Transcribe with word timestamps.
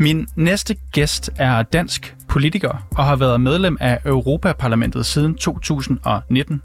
Min 0.00 0.28
næste 0.36 0.76
gæst 0.92 1.30
er 1.36 1.62
dansk 1.62 2.16
politiker 2.28 2.86
og 2.90 3.04
har 3.04 3.16
været 3.16 3.40
medlem 3.40 3.76
af 3.80 4.00
Europaparlamentet 4.04 5.06
siden 5.06 5.34
2019. 5.34 6.62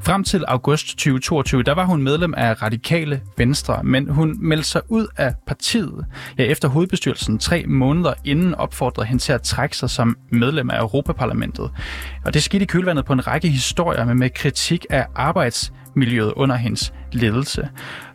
Frem 0.00 0.24
til 0.24 0.44
august 0.48 0.86
2022, 0.86 1.62
der 1.62 1.74
var 1.74 1.84
hun 1.84 2.02
medlem 2.02 2.34
af 2.36 2.62
Radikale 2.62 3.20
Venstre, 3.36 3.84
men 3.84 4.08
hun 4.08 4.36
meldte 4.40 4.68
sig 4.68 4.80
ud 4.88 5.06
af 5.16 5.34
partiet. 5.46 6.06
Ja, 6.38 6.42
efter 6.44 6.68
hovedbestyrelsen 6.68 7.38
tre 7.38 7.64
måneder 7.66 8.14
inden 8.24 8.54
opfordrede 8.54 9.06
hende 9.06 9.22
til 9.22 9.32
at 9.32 9.42
trække 9.42 9.76
sig 9.76 9.90
som 9.90 10.16
medlem 10.32 10.70
af 10.70 10.80
Europaparlamentet. 10.80 11.70
Og 12.24 12.34
det 12.34 12.42
skete 12.42 12.62
i 12.62 12.66
kølvandet 12.66 13.04
på 13.04 13.12
en 13.12 13.26
række 13.26 13.48
historier 13.48 14.04
med, 14.04 14.14
med 14.14 14.30
kritik 14.30 14.86
af 14.90 15.06
arbejds 15.14 15.72
miljøet 15.98 16.32
under 16.36 16.56
hendes 16.56 16.92
ledelse. 17.12 17.68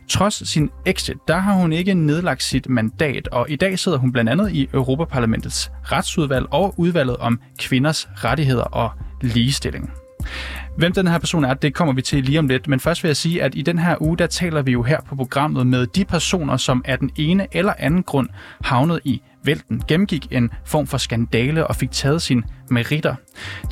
Trods 0.08 0.48
sin 0.48 0.70
exit, 0.86 1.16
der 1.28 1.38
har 1.38 1.52
hun 1.52 1.72
ikke 1.72 1.94
nedlagt 1.94 2.42
sit 2.42 2.68
mandat, 2.68 3.28
og 3.28 3.46
i 3.50 3.56
dag 3.56 3.78
sidder 3.78 3.98
hun 3.98 4.12
blandt 4.12 4.30
andet 4.30 4.52
i 4.52 4.68
Europaparlamentets 4.74 5.70
retsudvalg 5.82 6.46
og 6.50 6.74
udvalget 6.76 7.16
om 7.16 7.40
kvinders 7.58 8.08
rettigheder 8.24 8.64
og 8.64 8.90
ligestilling. 9.22 10.03
Hvem 10.76 10.92
den 10.92 11.06
her 11.06 11.18
person 11.18 11.44
er, 11.44 11.54
det 11.54 11.74
kommer 11.74 11.94
vi 11.94 12.02
til 12.02 12.24
lige 12.24 12.38
om 12.38 12.48
lidt. 12.48 12.68
Men 12.68 12.80
først 12.80 13.02
vil 13.02 13.08
jeg 13.08 13.16
sige, 13.16 13.42
at 13.42 13.54
i 13.54 13.62
den 13.62 13.78
her 13.78 14.02
uge, 14.02 14.18
der 14.18 14.26
taler 14.26 14.62
vi 14.62 14.72
jo 14.72 14.82
her 14.82 15.00
på 15.08 15.16
programmet 15.16 15.66
med 15.66 15.86
de 15.86 16.04
personer, 16.04 16.56
som 16.56 16.82
af 16.84 16.98
den 16.98 17.10
ene 17.16 17.46
eller 17.52 17.72
anden 17.78 18.02
grund 18.02 18.28
havnet 18.64 19.00
i 19.04 19.22
vælten, 19.44 19.82
gennemgik 19.88 20.26
en 20.30 20.50
form 20.64 20.86
for 20.86 20.98
skandale 20.98 21.66
og 21.66 21.76
fik 21.76 21.90
taget 21.90 22.22
sin 22.22 22.44
meritter. 22.70 23.14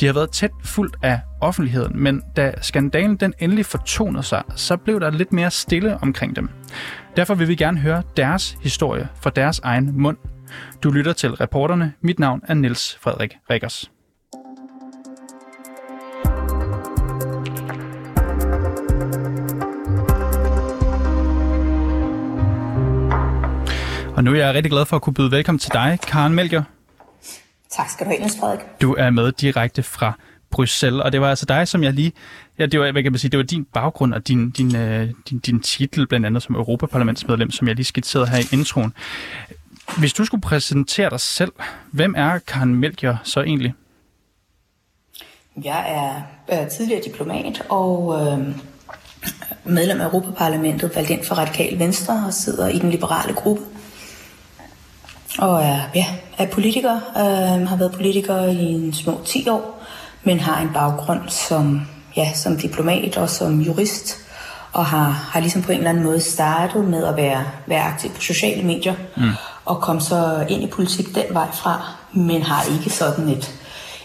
De 0.01 0.07
har 0.07 0.13
været 0.13 0.31
tæt 0.31 0.51
fuldt 0.65 0.97
af 1.03 1.21
offentligheden, 1.41 2.03
men 2.03 2.23
da 2.37 2.53
skandalen 2.61 3.17
den 3.17 3.35
endelig 3.39 3.67
fortonede 3.67 4.23
sig, 4.23 4.43
så 4.57 4.77
blev 4.77 5.01
der 5.01 5.11
lidt 5.11 5.33
mere 5.33 5.51
stille 5.51 5.99
omkring 6.03 6.37
dem. 6.37 6.51
Derfor 7.17 7.35
vil 7.35 7.49
vi 7.49 7.55
gerne 7.55 7.79
høre 7.79 8.03
deres 8.17 8.57
historie 8.63 9.09
fra 9.21 9.31
deres 9.31 9.59
egen 9.59 10.01
mund. 10.01 10.17
Du 10.83 10.91
lytter 10.91 11.13
til 11.13 11.31
reporterne. 11.31 11.93
Mit 12.01 12.19
navn 12.19 12.41
er 12.49 12.55
Niels 12.55 12.99
Frederik 13.01 13.37
Rikkers. 13.51 13.91
Og 24.17 24.25
nu 24.25 24.33
er 24.33 24.37
jeg 24.37 24.55
rigtig 24.55 24.71
glad 24.71 24.85
for 24.85 24.97
at 24.97 25.03
kunne 25.03 25.15
byde 25.15 25.31
velkommen 25.31 25.59
til 25.59 25.73
dig, 25.73 25.99
Karen 26.07 26.35
Melger. 26.35 26.63
Tak 27.71 27.91
skal 27.91 28.07
du 28.07 28.11
have, 28.11 28.19
Niels 28.19 28.37
Frederik. 28.41 28.61
Du 28.81 28.95
er 28.95 29.11
med 29.11 29.33
direkte 29.33 29.83
fra 29.83 30.13
Bruxelles, 30.51 31.03
og 31.03 31.13
det 31.13 31.21
var 31.21 31.31
altså 31.31 31.47
dig, 31.47 31.69
som 31.69 31.83
jeg 31.83 31.93
lige... 31.93 32.13
Ja, 32.59 32.67
det 32.67 32.81
var, 32.81 32.93
hvad 32.93 33.03
kan 33.03 33.13
man 33.13 33.19
sige, 33.19 33.31
det 33.31 33.39
var 33.39 33.45
din 33.45 33.65
baggrund 33.65 34.15
og 34.15 34.29
din, 34.29 34.51
din, 34.51 34.77
øh, 34.77 35.11
din, 35.31 35.39
din 35.39 35.61
titel, 35.61 36.07
blandt 36.07 36.27
andet 36.27 36.43
som 36.43 36.55
Europaparlamentsmedlem, 36.55 37.51
som 37.51 37.69
jeg 37.69 37.77
lige 37.77 37.85
skitserede 37.85 38.29
her 38.29 38.39
i 38.39 38.47
introen. 38.53 38.93
Hvis 39.99 40.13
du 40.13 40.25
skulle 40.25 40.41
præsentere 40.41 41.11
dig 41.11 41.21
selv, 41.21 41.53
hvem 41.91 42.15
er 42.17 42.39
Karen 42.39 42.75
Melger 42.75 43.17
så 43.25 43.41
egentlig? 43.41 43.75
Jeg 45.65 46.13
er 46.49 46.69
tidligere 46.69 47.03
diplomat 47.05 47.63
og 47.69 48.21
øh, 48.21 48.39
medlem 49.65 50.01
af 50.01 50.05
Europaparlamentet, 50.05 50.97
valgt 50.97 51.11
ind 51.11 51.25
for 51.25 51.35
Radikal 51.35 51.79
Venstre 51.79 52.25
og 52.27 52.33
sidder 52.33 52.69
i 52.69 52.79
den 52.79 52.91
liberale 52.91 53.35
gruppe 53.35 53.63
og 55.39 55.63
er, 55.63 55.81
ja, 55.95 56.07
er 56.39 56.47
politiker, 56.47 56.95
øh, 56.95 57.69
har 57.69 57.77
været 57.77 57.93
politiker 57.93 58.43
i 58.45 58.65
en 58.65 58.93
små 58.93 59.21
10 59.25 59.49
år, 59.49 59.83
men 60.25 60.41
har 60.41 60.61
en 60.61 60.71
baggrund 60.75 61.21
som, 61.29 61.81
ja, 62.17 62.33
som 62.35 62.57
diplomat 62.57 63.17
og 63.17 63.31
som 63.31 63.61
jurist, 63.61 64.17
og 64.73 64.87
har, 64.87 65.29
har 65.33 65.41
ligesom 65.41 65.63
på 65.63 65.73
en 65.73 65.79
eller 65.79 65.91
anden 65.91 66.05
måde 66.05 66.21
startet 66.21 66.85
med 66.85 67.05
at 67.05 67.17
være, 67.17 67.45
være 67.67 67.83
aktiv 67.83 68.11
på 68.11 68.21
sociale 68.21 68.63
medier, 68.63 68.95
mm. 69.17 69.31
og 69.65 69.81
kom 69.81 70.01
så 70.01 70.47
ind 70.49 70.63
i 70.63 70.67
politik 70.67 71.15
den 71.15 71.25
vej 71.31 71.49
fra, 71.53 71.93
men 72.13 72.43
har 72.43 72.75
ikke 72.75 72.91
sådan 72.91 73.29
et, 73.29 73.55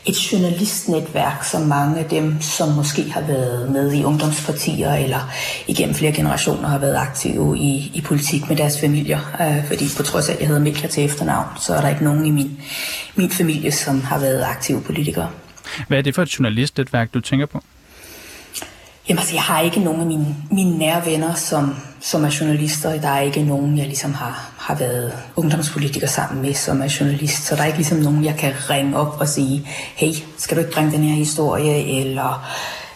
et 0.08 0.32
journalistnetværk, 0.32 1.44
som 1.44 1.62
mange 1.62 2.00
af 2.00 2.06
dem, 2.06 2.42
som 2.42 2.70
måske 2.70 3.12
har 3.12 3.22
været 3.22 3.72
med 3.72 3.94
i 3.94 4.04
ungdomspartier 4.04 4.94
eller 4.94 5.32
igennem 5.68 5.96
flere 5.96 6.12
generationer 6.12 6.68
har 6.68 6.78
været 6.78 6.96
aktive 6.96 7.58
i, 7.58 7.92
i 7.94 8.02
politik 8.02 8.50
med 8.50 8.58
deres 8.58 8.80
familier. 8.80 9.20
Øh, 9.42 9.68
fordi 9.68 9.86
på 9.98 10.04
trods 10.04 10.30
af, 10.30 10.34
at 10.34 10.40
jeg 10.40 10.48
hedder 10.48 10.62
Mikla 10.62 10.88
til 10.88 11.06
efternavn, 11.06 11.48
så 11.60 11.74
er 11.74 11.82
der 11.82 11.90
ikke 11.90 12.04
nogen 12.04 12.26
i 12.26 12.32
min, 12.32 12.62
min 13.16 13.30
familie, 13.30 13.72
som 13.72 14.02
har 14.02 14.20
været 14.20 14.44
aktive 14.44 14.82
politikere. 14.82 15.30
Hvad 15.88 15.98
er 15.98 16.02
det 16.02 16.16
for 16.16 16.22
et 16.22 16.40
journalistnetværk, 16.40 17.14
du 17.14 17.20
tænker 17.20 17.46
på? 17.46 17.64
Jamen 19.10 19.20
altså, 19.20 19.34
jeg 19.34 19.44
har 19.44 19.60
ikke 19.60 19.80
nogen 19.80 20.02
af 20.02 20.08
mine, 20.08 20.36
mine 20.52 20.78
nære 20.78 21.06
venner, 21.06 21.34
som, 21.34 21.76
som 22.00 22.26
er 22.26 22.38
journalister. 22.42 23.02
Der 23.02 23.08
er 23.08 23.22
ikke 23.22 23.44
nogen, 23.44 23.78
jeg 23.78 23.86
ligesom 23.86 24.14
har, 24.14 24.50
har 24.58 24.76
været 24.76 25.14
ungdomspolitiker 25.36 26.08
sammen 26.08 26.42
med, 26.42 26.54
som 26.54 26.82
er 26.82 26.98
journalist. 27.00 27.44
Så 27.44 27.56
der 27.56 27.62
er 27.62 27.66
ikke 27.66 27.78
ligesom 27.78 27.98
nogen, 27.98 28.26
jeg 28.26 28.36
kan 28.36 28.54
ringe 28.70 28.98
op 28.98 29.18
og 29.20 29.28
sige, 29.28 29.68
hey, 29.96 30.12
skal 30.38 30.58
du 30.58 30.62
ikke 30.62 30.74
bringe 30.74 30.92
den 30.92 31.04
her 31.04 31.16
historie? 31.16 32.00
Eller 32.00 32.48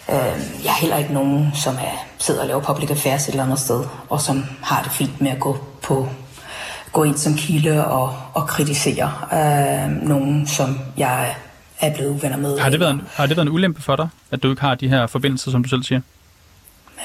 øh, 0.08 0.64
jeg 0.64 0.72
har 0.72 0.80
heller 0.80 0.96
ikke 0.96 1.12
nogen, 1.12 1.50
som 1.54 1.74
er, 1.74 2.06
sidder 2.18 2.40
og 2.40 2.46
laver 2.46 2.60
public 2.60 2.90
affairs 2.90 3.22
et 3.22 3.30
eller 3.30 3.44
andet 3.44 3.58
sted, 3.58 3.84
og 4.08 4.20
som 4.20 4.44
har 4.62 4.82
det 4.82 4.92
fint 4.92 5.20
med 5.20 5.30
at 5.30 5.40
gå 5.40 5.58
på 5.82 6.08
gå 6.92 7.04
ind 7.04 7.16
som 7.16 7.34
kilde 7.34 7.86
og, 7.86 8.14
og 8.34 8.46
kritisere 8.46 9.12
øh, 9.32 10.08
nogen, 10.08 10.46
som 10.46 10.78
jeg 10.96 11.34
er 11.86 11.94
blevet 11.94 12.10
uvenner 12.10 12.36
med. 12.36 12.58
Har 12.58 12.70
det, 12.70 12.80
været 12.80 12.90
en, 12.90 13.02
har 13.12 13.26
det 13.26 13.36
været 13.36 13.46
en 13.46 13.52
ulempe 13.52 13.82
for 13.82 13.96
dig, 13.96 14.08
at 14.30 14.42
du 14.42 14.50
ikke 14.50 14.62
har 14.62 14.74
de 14.74 14.88
her 14.88 15.06
forbindelser, 15.06 15.50
som 15.50 15.62
du 15.62 15.68
selv 15.68 15.82
siger? 15.82 16.00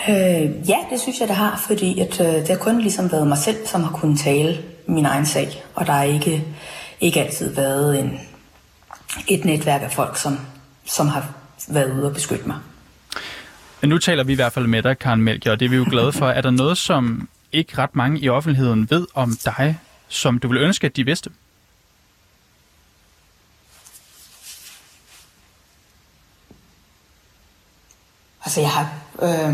Øh, 0.09 0.69
ja, 0.69 0.77
det 0.91 0.99
synes 1.01 1.19
jeg, 1.19 1.27
det 1.27 1.35
har, 1.35 1.63
fordi 1.67 1.99
at, 1.99 2.19
øh, 2.21 2.27
det 2.27 2.47
har 2.47 2.55
kun 2.55 2.81
ligesom 2.81 3.11
været 3.11 3.27
mig 3.27 3.37
selv, 3.37 3.57
som 3.65 3.83
har 3.83 3.91
kunnet 3.91 4.19
tale 4.19 4.57
min 4.85 5.05
egen 5.05 5.25
sag, 5.25 5.63
og 5.75 5.85
der 5.85 5.91
har 5.91 6.03
ikke, 6.03 6.43
ikke 7.01 7.23
altid 7.23 7.55
været 7.55 7.99
en, 7.99 8.19
et 9.27 9.45
netværk 9.45 9.81
af 9.81 9.91
folk, 9.91 10.17
som, 10.17 10.39
som 10.85 11.07
har 11.07 11.33
været 11.67 11.91
ude 11.91 12.05
og 12.05 12.13
beskytte 12.13 12.47
mig. 12.47 12.57
Men 13.81 13.89
nu 13.89 13.97
taler 13.97 14.23
vi 14.23 14.31
i 14.31 14.35
hvert 14.35 14.53
fald 14.53 14.67
med 14.67 14.83
dig, 14.83 14.99
Karen 14.99 15.21
Melchior, 15.21 15.51
og 15.51 15.59
det 15.59 15.65
er 15.65 15.69
vi 15.69 15.75
jo 15.75 15.85
glade 15.89 16.11
for. 16.11 16.27
Er 16.27 16.41
der 16.41 16.51
noget, 16.51 16.77
som 16.77 17.29
ikke 17.51 17.77
ret 17.77 17.95
mange 17.95 18.19
i 18.19 18.29
offentligheden 18.29 18.87
ved 18.89 19.07
om 19.13 19.37
dig, 19.45 19.79
som 20.07 20.39
du 20.39 20.47
vil 20.47 20.57
ønske, 20.57 20.85
at 20.85 20.95
de 20.95 21.05
vidste? 21.05 21.29
Altså 28.47 28.61
jeg 28.61 28.69
har, 28.69 28.89
øh, 29.21 29.53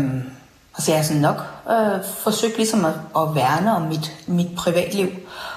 altså 0.74 0.90
jeg 0.90 0.98
har 0.98 1.04
sådan 1.04 1.22
nok 1.22 1.44
øh, 1.70 2.04
forsøgt 2.18 2.56
ligesom 2.56 2.84
at, 2.84 2.92
at 3.16 3.34
værne 3.34 3.76
om 3.76 3.82
mit, 3.82 4.12
mit 4.26 4.46
privatliv, 4.56 5.08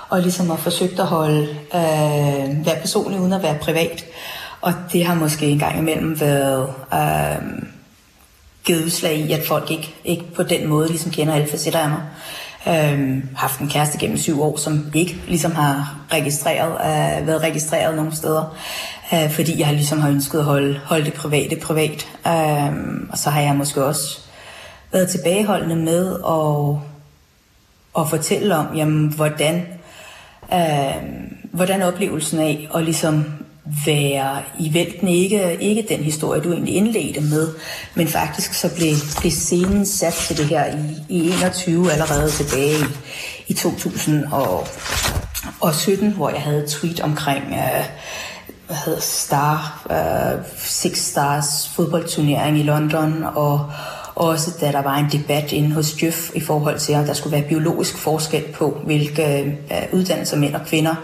og 0.09 0.21
ligesom 0.21 0.51
at 0.51 0.59
forsøgt 0.59 0.99
at 0.99 1.05
holde, 1.05 1.41
øh, 1.73 2.65
være 2.65 2.79
personlig 2.81 3.19
uden 3.19 3.33
at 3.33 3.43
være 3.43 3.57
privat. 3.61 4.05
Og 4.61 4.73
det 4.93 5.05
har 5.05 5.15
måske 5.15 5.45
en 5.45 5.59
gang 5.59 5.77
imellem 5.77 6.19
været 6.19 6.73
øh, 6.93 7.63
givet 8.63 8.85
udslag 8.85 9.15
i, 9.15 9.31
at 9.31 9.47
folk 9.47 9.71
ikke, 9.71 9.95
ikke 10.05 10.33
på 10.35 10.43
den 10.43 10.67
måde 10.67 10.87
ligesom 10.87 11.11
kender 11.11 11.33
alle 11.33 11.47
facetter 11.47 11.79
af 11.79 11.89
mig. 11.89 12.01
Øh, 12.67 13.23
haft 13.35 13.59
en 13.59 13.69
kæreste 13.69 13.97
gennem 13.97 14.17
syv 14.17 14.41
år, 14.41 14.57
som 14.57 14.91
ikke 14.93 15.15
ligesom 15.27 15.51
har 15.51 15.97
registreret, 16.11 16.71
øh, 16.71 17.27
været 17.27 17.41
registreret 17.41 17.95
nogen 17.95 18.15
steder 18.15 18.55
øh, 19.13 19.31
fordi 19.31 19.59
jeg 19.59 19.73
ligesom 19.73 19.99
har 19.99 20.09
ønsket 20.09 20.39
at 20.39 20.45
holde, 20.45 20.79
holde 20.85 21.05
det 21.05 21.13
private 21.13 21.55
privat. 21.55 22.07
Øh, 22.27 22.73
og 23.11 23.17
så 23.17 23.29
har 23.29 23.41
jeg 23.41 23.55
måske 23.55 23.85
også 23.85 24.19
været 24.91 25.09
tilbageholdende 25.09 25.75
med 25.75 26.13
at, 26.13 26.81
at 28.01 28.09
fortælle 28.09 28.55
om, 28.55 28.75
jamen, 28.75 29.13
hvordan, 29.13 29.67
øh, 30.53 31.03
hvordan 31.51 31.81
oplevelsen 31.81 32.39
af 32.39 32.69
at 32.75 32.83
ligesom 32.83 33.25
være 33.85 34.41
i 34.59 34.73
vælten 34.73 35.07
ikke, 35.07 35.57
ikke 35.59 35.85
den 35.89 35.99
historie, 35.99 36.41
du 36.41 36.53
egentlig 36.53 36.75
indledte 36.75 37.21
med, 37.21 37.49
men 37.95 38.07
faktisk 38.07 38.53
så 38.53 38.75
blev, 38.75 38.93
blev 39.19 39.31
scenen 39.31 39.85
sat 39.85 40.13
til 40.13 40.37
det 40.37 40.45
her 40.45 40.65
i, 40.65 40.95
i 41.09 41.29
21 41.29 41.91
allerede 41.91 42.31
tilbage 42.31 42.79
i, 42.79 42.85
i 43.47 43.53
2017, 43.53 46.11
hvor 46.11 46.29
jeg 46.29 46.41
havde 46.41 46.63
et 46.63 46.69
tweet 46.69 46.99
omkring 46.99 47.43
øh, 47.43 47.85
hvad 48.67 48.77
hedder 48.85 48.99
Star, 48.99 49.85
øh, 49.89 50.45
Six 50.57 50.97
Stars 50.97 51.71
fodboldturnering 51.75 52.59
i 52.59 52.63
London, 52.63 53.23
og 53.35 53.71
også 54.15 54.51
da 54.61 54.71
der 54.71 54.81
var 54.81 54.97
en 54.97 55.09
debat 55.11 55.51
inde 55.51 55.75
hos 55.75 56.03
Jøf 56.03 56.31
i 56.35 56.39
forhold 56.39 56.79
til, 56.79 56.93
at 56.93 57.07
der 57.07 57.13
skulle 57.13 57.37
være 57.37 57.47
biologisk 57.47 57.97
forskel 57.97 58.43
på, 58.53 58.81
hvilke 58.85 59.41
øh, 59.71 59.93
uddannelser 59.93 60.37
mænd 60.37 60.55
og 60.55 60.65
kvinder 60.65 60.95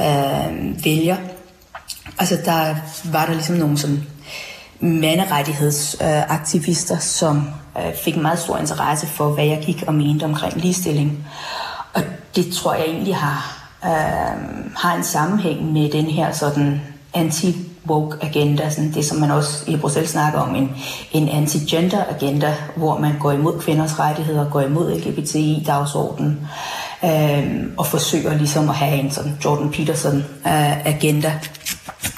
øh, 0.00 0.84
vælger. 0.84 1.16
Altså 2.22 2.38
der 2.44 2.74
var 3.04 3.26
der 3.26 3.32
ligesom 3.32 3.56
nogle 3.56 3.78
sådan 3.78 4.06
manderettighedsaktivister, 4.80 6.94
øh, 6.94 7.00
som 7.00 7.50
øh, 7.78 7.94
fik 8.04 8.14
en 8.14 8.22
meget 8.22 8.38
stor 8.38 8.58
interesse 8.58 9.06
for, 9.06 9.28
hvad 9.28 9.44
jeg 9.44 9.62
gik 9.66 9.84
og 9.86 9.94
mente 9.94 10.24
omkring 10.24 10.56
ligestilling. 10.56 11.26
Og 11.94 12.02
det 12.36 12.52
tror 12.52 12.74
jeg 12.74 12.84
egentlig 12.84 13.16
har, 13.16 13.68
øh, 13.84 14.36
har 14.76 14.96
en 14.96 15.04
sammenhæng 15.04 15.72
med 15.72 15.90
den 15.90 16.04
her 16.04 16.32
sådan 16.32 16.80
anti 17.14 17.56
woke 17.86 18.16
agenda, 18.20 18.70
sådan 18.70 18.92
det 18.92 19.04
som 19.04 19.18
man 19.18 19.30
også 19.30 19.64
i 19.66 19.76
Bruxelles 19.76 20.10
snakker 20.10 20.38
om, 20.38 20.54
en, 20.54 20.70
en 21.12 21.28
anti-gender 21.28 22.04
agenda, 22.08 22.54
hvor 22.76 22.98
man 22.98 23.18
går 23.18 23.32
imod 23.32 23.60
kvinders 23.60 23.98
rettigheder, 23.98 24.50
går 24.50 24.60
imod 24.60 24.94
LGBTI-dagsordenen, 24.94 26.48
øh, 27.04 27.44
og 27.76 27.86
forsøger 27.86 28.34
ligesom 28.34 28.68
at 28.68 28.74
have 28.74 29.00
en 29.00 29.10
sådan 29.10 29.38
Jordan 29.44 29.70
Peterson 29.70 30.16
øh, 30.46 30.86
agenda 30.86 31.40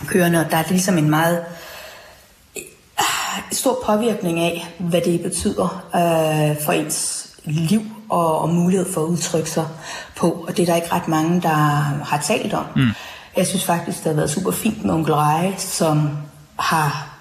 kørende, 0.06 0.40
og 0.40 0.50
der 0.50 0.56
er 0.56 0.62
det 0.62 0.70
ligesom 0.70 0.98
en 0.98 1.10
meget 1.10 1.44
øh, 2.56 2.62
stor 3.52 3.78
påvirkning 3.86 4.40
af, 4.40 4.74
hvad 4.78 5.00
det 5.00 5.22
betyder 5.22 5.84
øh, 5.94 6.64
for 6.64 6.72
ens 6.72 7.28
liv 7.44 7.82
og, 8.08 8.38
og 8.38 8.48
mulighed 8.48 8.92
for 8.92 9.00
at 9.00 9.06
udtrykke 9.06 9.50
sig 9.50 9.66
på, 10.16 10.30
og 10.48 10.56
det 10.56 10.62
er 10.62 10.66
der 10.66 10.76
ikke 10.76 10.92
ret 10.92 11.08
mange, 11.08 11.42
der 11.42 11.48
har 12.04 12.20
talt 12.24 12.54
om. 12.54 12.64
Mm. 12.76 12.90
Jeg 13.36 13.46
synes 13.46 13.64
faktisk, 13.64 13.98
det 13.98 14.06
har 14.06 14.16
været 14.16 14.30
super 14.30 14.50
fint 14.50 14.84
med 14.84 14.94
onkel 14.94 15.14
Reje, 15.14 15.54
som 15.58 16.10
har 16.58 17.13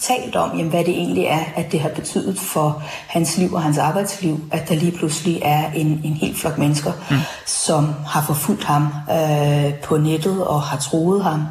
talt 0.00 0.36
om, 0.36 0.50
jamen, 0.56 0.70
hvad 0.70 0.84
det 0.84 0.94
egentlig 0.94 1.24
er, 1.24 1.40
at 1.56 1.72
det 1.72 1.80
har 1.80 1.88
betydet 1.88 2.38
for 2.38 2.82
hans 3.06 3.36
liv 3.36 3.52
og 3.52 3.62
hans 3.62 3.78
arbejdsliv, 3.78 4.40
at 4.52 4.68
der 4.68 4.74
lige 4.74 4.92
pludselig 4.92 5.40
er 5.44 5.72
en, 5.72 6.00
en 6.04 6.14
helt 6.14 6.38
flok 6.38 6.58
mennesker, 6.58 6.92
mm. 7.10 7.16
som 7.46 7.94
har 8.06 8.24
forfulgt 8.26 8.64
ham 8.64 8.88
øh, 9.10 9.74
på 9.74 9.96
nettet 9.96 10.46
og 10.46 10.62
har 10.62 10.78
troet 10.78 11.24
ham. 11.24 11.44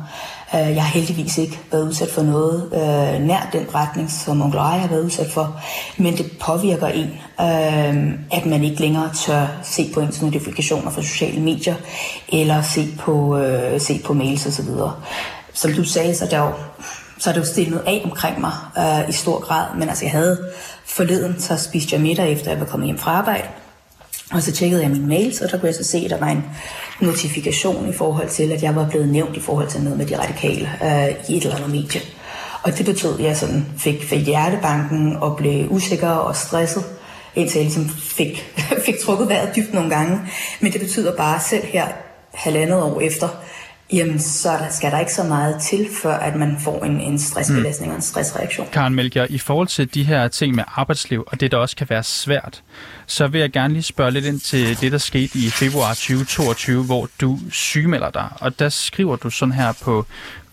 Øh, 0.56 0.76
jeg 0.76 0.84
har 0.84 0.90
heldigvis 0.90 1.38
ikke 1.38 1.60
været 1.72 1.88
udsat 1.88 2.10
for 2.12 2.22
noget 2.22 2.70
øh, 2.74 3.22
nær 3.28 3.50
den 3.54 3.66
retning, 3.76 4.12
som 4.12 4.42
onkel 4.42 4.60
Ej 4.60 4.78
har 4.78 4.88
været 4.88 5.04
udsat 5.04 5.32
for, 5.32 5.62
men 5.98 6.18
det 6.18 6.32
påvirker 6.42 6.88
en, 6.88 7.10
øh, 7.42 8.20
at 8.32 8.46
man 8.46 8.64
ikke 8.64 8.82
længere 8.82 9.10
tør 9.14 9.48
se 9.64 9.92
på 9.94 10.00
ens 10.00 10.22
notifikationer 10.22 10.92
fra 10.92 11.02
sociale 11.02 11.42
medier, 11.42 11.76
eller 12.30 12.62
se 12.62 12.88
på, 13.00 13.38
øh, 13.38 13.82
se 13.82 14.02
på 14.06 14.14
mails 14.14 14.46
osv. 14.46 14.70
Som 15.54 15.74
du 15.74 15.84
sagde, 15.84 16.16
så 16.16 16.28
der 16.32 16.40
jo 16.40 16.52
så 17.18 17.30
er 17.30 17.34
det 17.34 17.42
jo 17.42 17.46
stillet 17.46 17.82
af 17.86 18.02
omkring 18.06 18.42
mig 18.42 18.54
øh, 18.78 19.10
i 19.10 19.12
stor 19.12 19.40
grad. 19.40 19.66
Men 19.78 19.90
altså, 19.90 20.06
jeg 20.06 20.12
havde 20.12 20.52
forleden, 20.86 21.40
så 21.40 21.58
spiste 21.58 21.94
jeg 21.94 22.02
middag, 22.02 22.32
efter 22.32 22.52
jeg 22.52 22.60
var 22.60 22.66
kommet 22.66 22.86
hjem 22.86 22.98
fra 22.98 23.12
arbejde. 23.12 23.48
Og 24.32 24.42
så 24.42 24.52
tjekkede 24.52 24.82
jeg 24.82 24.92
min 24.92 25.08
mail, 25.08 25.36
så 25.36 25.48
der 25.52 25.58
kunne 25.58 25.68
jeg 25.68 25.76
så 25.76 25.84
se, 25.84 25.98
at 25.98 26.10
der 26.10 26.20
var 26.20 26.30
en 26.30 26.44
notifikation 27.00 27.90
i 27.90 27.94
forhold 27.94 28.30
til, 28.30 28.52
at 28.52 28.64
jeg 28.64 28.76
var 28.76 28.90
blevet 28.90 29.10
nævnt 29.10 29.38
i 29.38 29.40
forhold 29.40 29.68
til 29.68 29.82
noget 29.82 29.98
med 29.98 30.06
de 30.06 30.20
radikale 30.20 30.70
øh, 30.84 31.30
i 31.30 31.38
et 31.38 31.44
eller 31.44 31.56
andet 31.56 31.70
medie. 31.70 32.02
Og 32.64 32.78
det 32.78 32.86
betød, 32.86 33.20
at 33.20 33.26
jeg 33.26 33.38
sådan 33.38 33.66
fik, 33.78 34.04
fik 34.04 34.26
hjertebanken 34.26 35.16
og 35.16 35.38
blev 35.38 35.72
usikker 35.72 36.10
og 36.10 36.36
stresset, 36.36 36.84
indtil 37.36 37.60
jeg 37.60 37.66
ligesom 37.66 37.90
fik, 37.90 38.54
fik 38.86 38.96
trukket 39.06 39.30
vejret 39.30 39.56
dybt 39.56 39.74
nogle 39.74 39.90
gange. 39.90 40.20
Men 40.60 40.74
det 40.74 40.82
betyder 40.82 41.16
bare 41.16 41.40
selv 41.40 41.66
her 41.66 41.88
halvandet 42.34 42.82
år 42.82 43.02
efter, 43.02 43.28
Jamen, 43.94 44.20
så 44.20 44.50
der 44.50 44.70
skal 44.70 44.92
der 44.92 45.00
ikke 45.00 45.14
så 45.14 45.24
meget 45.24 45.62
til, 45.62 45.88
før 46.02 46.14
at 46.14 46.36
man 46.36 46.58
får 46.60 46.84
en, 46.84 47.02
en 47.02 47.20
stressbelastning 47.20 47.90
mm. 47.90 47.92
og 47.92 47.96
en 47.96 48.02
stressreaktion. 48.02 48.68
Karen 48.72 48.96
Melger, 48.96 49.28
i 49.30 49.38
forhold 49.38 49.68
til 49.68 49.94
de 49.94 50.04
her 50.04 50.28
ting 50.28 50.56
med 50.56 50.64
arbejdsliv, 50.76 51.24
og 51.28 51.40
det 51.40 51.52
der 51.52 51.58
også 51.58 51.76
kan 51.76 51.90
være 51.90 52.04
svært, 52.04 52.64
så 53.08 53.28
vil 53.28 53.42
jeg 53.42 53.52
gerne 53.52 53.74
lige 53.74 53.84
spørge 53.84 54.12
lidt 54.12 54.26
ind 54.26 54.40
til 54.40 54.82
det, 54.82 54.92
der 54.92 54.98
skete 54.98 55.40
i 55.40 55.50
februar 55.50 55.94
2022, 55.94 56.84
hvor 56.84 57.10
du 57.22 57.40
sygemelder 57.52 58.10
dig. 58.10 58.30
Og 58.40 58.60
der 58.60 58.70
skriver 58.70 59.16
du 59.16 59.30
sådan 59.30 59.54
her 59.54 59.74
på, 59.82 60.06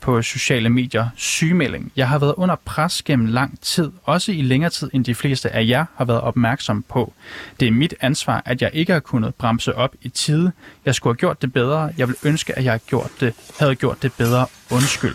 på 0.02 0.22
sociale 0.22 0.68
medier, 0.68 1.08
sygemelding. 1.16 1.92
Jeg 1.96 2.08
har 2.08 2.18
været 2.18 2.34
under 2.36 2.56
pres 2.64 3.02
gennem 3.02 3.26
lang 3.26 3.60
tid, 3.60 3.90
også 4.04 4.32
i 4.32 4.42
længere 4.42 4.70
tid 4.70 4.90
end 4.92 5.04
de 5.04 5.14
fleste 5.14 5.50
af 5.50 5.66
jer 5.66 5.84
har 5.96 6.04
været 6.04 6.20
opmærksom 6.20 6.84
på. 6.88 7.12
Det 7.60 7.68
er 7.68 7.72
mit 7.72 7.94
ansvar, 8.00 8.42
at 8.44 8.62
jeg 8.62 8.70
ikke 8.72 8.92
har 8.92 9.00
kunnet 9.00 9.34
bremse 9.34 9.74
op 9.74 9.94
i 10.02 10.08
tide. 10.08 10.52
Jeg 10.84 10.94
skulle 10.94 11.14
have 11.14 11.18
gjort 11.18 11.42
det 11.42 11.52
bedre. 11.52 11.92
Jeg 11.98 12.08
vil 12.08 12.16
ønske, 12.24 12.58
at 12.58 12.64
jeg 12.64 12.72
havde 12.72 12.82
gjort 12.86 13.10
det, 13.20 13.34
havde 13.58 13.74
gjort 13.74 14.02
det 14.02 14.12
bedre. 14.12 14.46
Undskyld. 14.70 15.14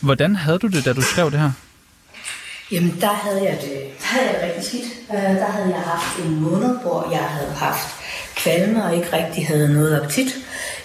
Hvordan 0.00 0.36
havde 0.36 0.58
du 0.58 0.66
det, 0.66 0.84
da 0.84 0.92
du 0.92 1.00
skrev 1.00 1.30
det 1.30 1.40
her? 1.40 1.50
Jamen, 2.72 3.00
der 3.00 3.12
havde 3.12 3.42
jeg 3.44 3.58
det, 3.62 3.70
der 4.00 4.06
havde 4.06 4.26
jeg 4.26 4.34
det 4.34 4.48
rigtig 4.48 4.64
skidt. 4.64 4.84
Øh, 5.10 5.16
der 5.16 5.50
havde 5.50 5.68
jeg 5.68 5.80
haft 5.80 6.18
en 6.26 6.40
måned, 6.40 6.78
hvor 6.82 7.10
jeg 7.12 7.24
havde 7.24 7.52
haft 7.52 7.88
kvalme 8.36 8.84
og 8.84 8.96
ikke 8.96 9.12
rigtig 9.12 9.46
havde 9.46 9.72
noget 9.72 10.00
appetit. 10.00 10.26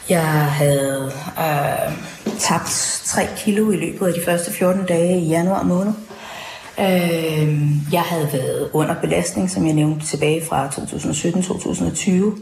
Jeg 0.10 0.52
havde 0.52 1.12
øh, 1.40 1.94
tabt 2.40 3.02
3 3.06 3.28
kilo 3.38 3.72
i 3.72 3.76
løbet 3.76 4.08
af 4.08 4.14
de 4.14 4.22
første 4.26 4.54
14 4.54 4.86
dage 4.86 5.20
i 5.20 5.28
januar 5.28 5.64
måned. 5.64 5.94
Øh, 6.80 7.94
jeg 7.94 8.02
havde 8.02 8.30
været 8.34 8.70
under 8.74 8.96
belastning, 9.02 9.50
som 9.50 9.66
jeg 9.66 9.74
nævnte 9.74 10.06
tilbage 10.06 10.46
fra 10.46 10.68
2017-2020. 10.68 12.40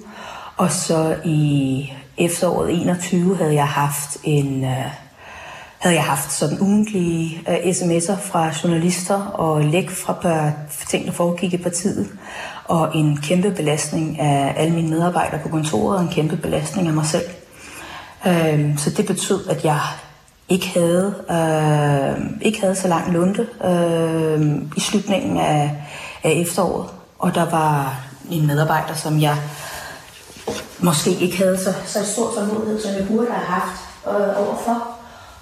Og 0.58 0.72
så 0.72 1.16
i 1.26 1.92
efteråret 2.18 2.82
21 2.82 3.38
havde 3.38 3.54
jeg 3.54 3.68
haft 3.68 4.18
en... 4.24 4.64
Øh, 4.64 4.86
havde 5.78 5.96
jeg 5.96 6.04
haft 6.04 6.32
sådan 6.32 6.58
ugentlige 6.62 7.42
uh, 7.48 7.54
sms'er 7.54 8.16
fra 8.32 8.52
journalister 8.64 9.22
og 9.26 9.64
læk 9.64 9.90
fra 9.90 10.52
ting, 10.90 11.06
der 11.06 11.12
foregik 11.12 11.54
i 11.54 11.58
partiet, 11.58 12.08
og 12.66 12.98
en 12.98 13.18
kæmpe 13.18 13.52
belastning 13.52 14.20
af 14.20 14.54
alle 14.58 14.74
mine 14.74 14.90
medarbejdere 14.90 15.40
på 15.44 15.50
kontoret, 15.50 15.98
og 15.98 16.04
en 16.04 16.10
kæmpe 16.10 16.38
belastning 16.38 16.88
af 16.88 16.94
mig 16.94 17.06
selv. 17.06 17.26
Uh, 18.26 18.78
så 18.78 18.90
det 18.90 19.06
betød, 19.06 19.48
at 19.50 19.66
jeg 19.66 19.80
ikke 20.50 20.68
havde, 20.68 21.16
øh, 21.30 22.26
ikke 22.42 22.62
havde 22.62 22.76
så 22.76 22.88
lang 22.88 23.14
lunte 23.14 23.48
øh, 23.64 24.42
i 24.78 24.80
slutningen 24.80 25.38
af, 25.38 25.84
af 26.24 26.32
efteråret. 26.32 26.90
Og 27.20 27.36
der 27.36 27.50
var 27.50 28.02
en 28.32 28.48
medarbejder, 28.48 28.94
som 28.94 29.22
jeg 29.22 29.38
måske 30.80 31.12
ikke 31.12 31.38
havde 31.38 31.58
så, 31.58 31.74
så 31.86 32.06
stor 32.06 32.32
tålmodighed, 32.36 32.82
som 32.82 32.92
jeg 32.92 33.08
burde 33.08 33.32
have 33.32 33.46
haft 33.46 33.82
øh, 34.08 34.48
overfor. 34.48 34.88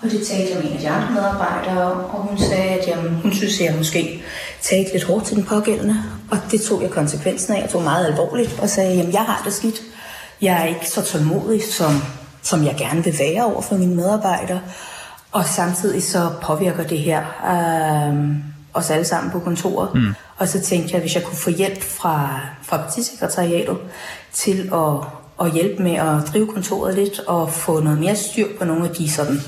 Og 0.02 0.12
det 0.12 0.28
talte 0.28 0.54
jeg 0.54 0.64
med 0.64 0.72
en 0.72 0.74
af 0.74 0.80
de 0.80 0.90
andre 0.90 1.14
medarbejdere 1.14 1.92
om, 1.92 1.98
og 1.98 2.22
hun 2.22 2.38
sagde, 2.38 2.70
at 2.70 2.88
jamen, 2.88 3.14
hun 3.14 3.34
synes, 3.34 3.60
at 3.60 3.66
jeg 3.66 3.76
måske 3.78 4.24
talte 4.62 4.92
lidt 4.94 5.04
hårdt 5.04 5.26
til 5.26 5.36
den 5.36 5.44
pågældende. 5.44 5.96
Og 6.32 6.38
det 6.52 6.62
tog 6.62 6.82
jeg 6.82 6.90
konsekvensen 6.90 7.54
af, 7.54 7.62
jeg 7.62 7.70
tog 7.70 7.82
meget 7.82 8.06
alvorligt 8.06 8.60
og 8.60 8.70
sagde, 8.70 9.02
at 9.02 9.14
jeg 9.14 9.22
har 9.22 9.42
det 9.46 9.54
skidt. 9.54 9.82
Jeg 10.42 10.62
er 10.62 10.66
ikke 10.66 10.90
så 10.90 11.02
tålmodig, 11.02 11.64
som, 11.74 11.92
som 12.44 12.64
jeg 12.64 12.76
gerne 12.78 13.04
vil 13.04 13.20
være 13.20 13.46
over 13.46 13.62
for 13.62 13.76
mine 13.76 13.96
medarbejdere. 13.96 14.62
Og 15.32 15.46
samtidig 15.46 16.04
så 16.04 16.30
påvirker 16.42 16.84
det 16.84 17.00
her 17.00 17.22
øh, 17.46 18.36
os 18.74 18.90
alle 18.90 19.06
sammen 19.06 19.32
på 19.32 19.40
kontoret. 19.40 19.96
Mm. 19.96 20.14
Og 20.38 20.48
så 20.48 20.62
tænkte 20.62 20.90
jeg, 20.90 20.96
at 20.96 21.02
hvis 21.02 21.16
jeg 21.16 21.24
kunne 21.24 21.38
få 21.38 21.50
hjælp 21.50 21.82
fra, 21.82 22.40
fra 22.64 22.78
partisekretariatet 22.78 23.78
til 24.34 24.72
at, 24.74 25.08
at 25.46 25.52
hjælpe 25.54 25.84
med 25.84 25.96
at 25.96 26.34
drive 26.34 26.48
kontoret 26.48 26.96
lidt 26.96 27.20
og 27.20 27.52
få 27.52 27.80
noget 27.80 28.00
mere 28.00 28.16
styr 28.16 28.48
på 28.60 28.66
nogle 28.66 28.90
af 28.90 28.96
de 28.96 29.12
sådan 29.12 29.40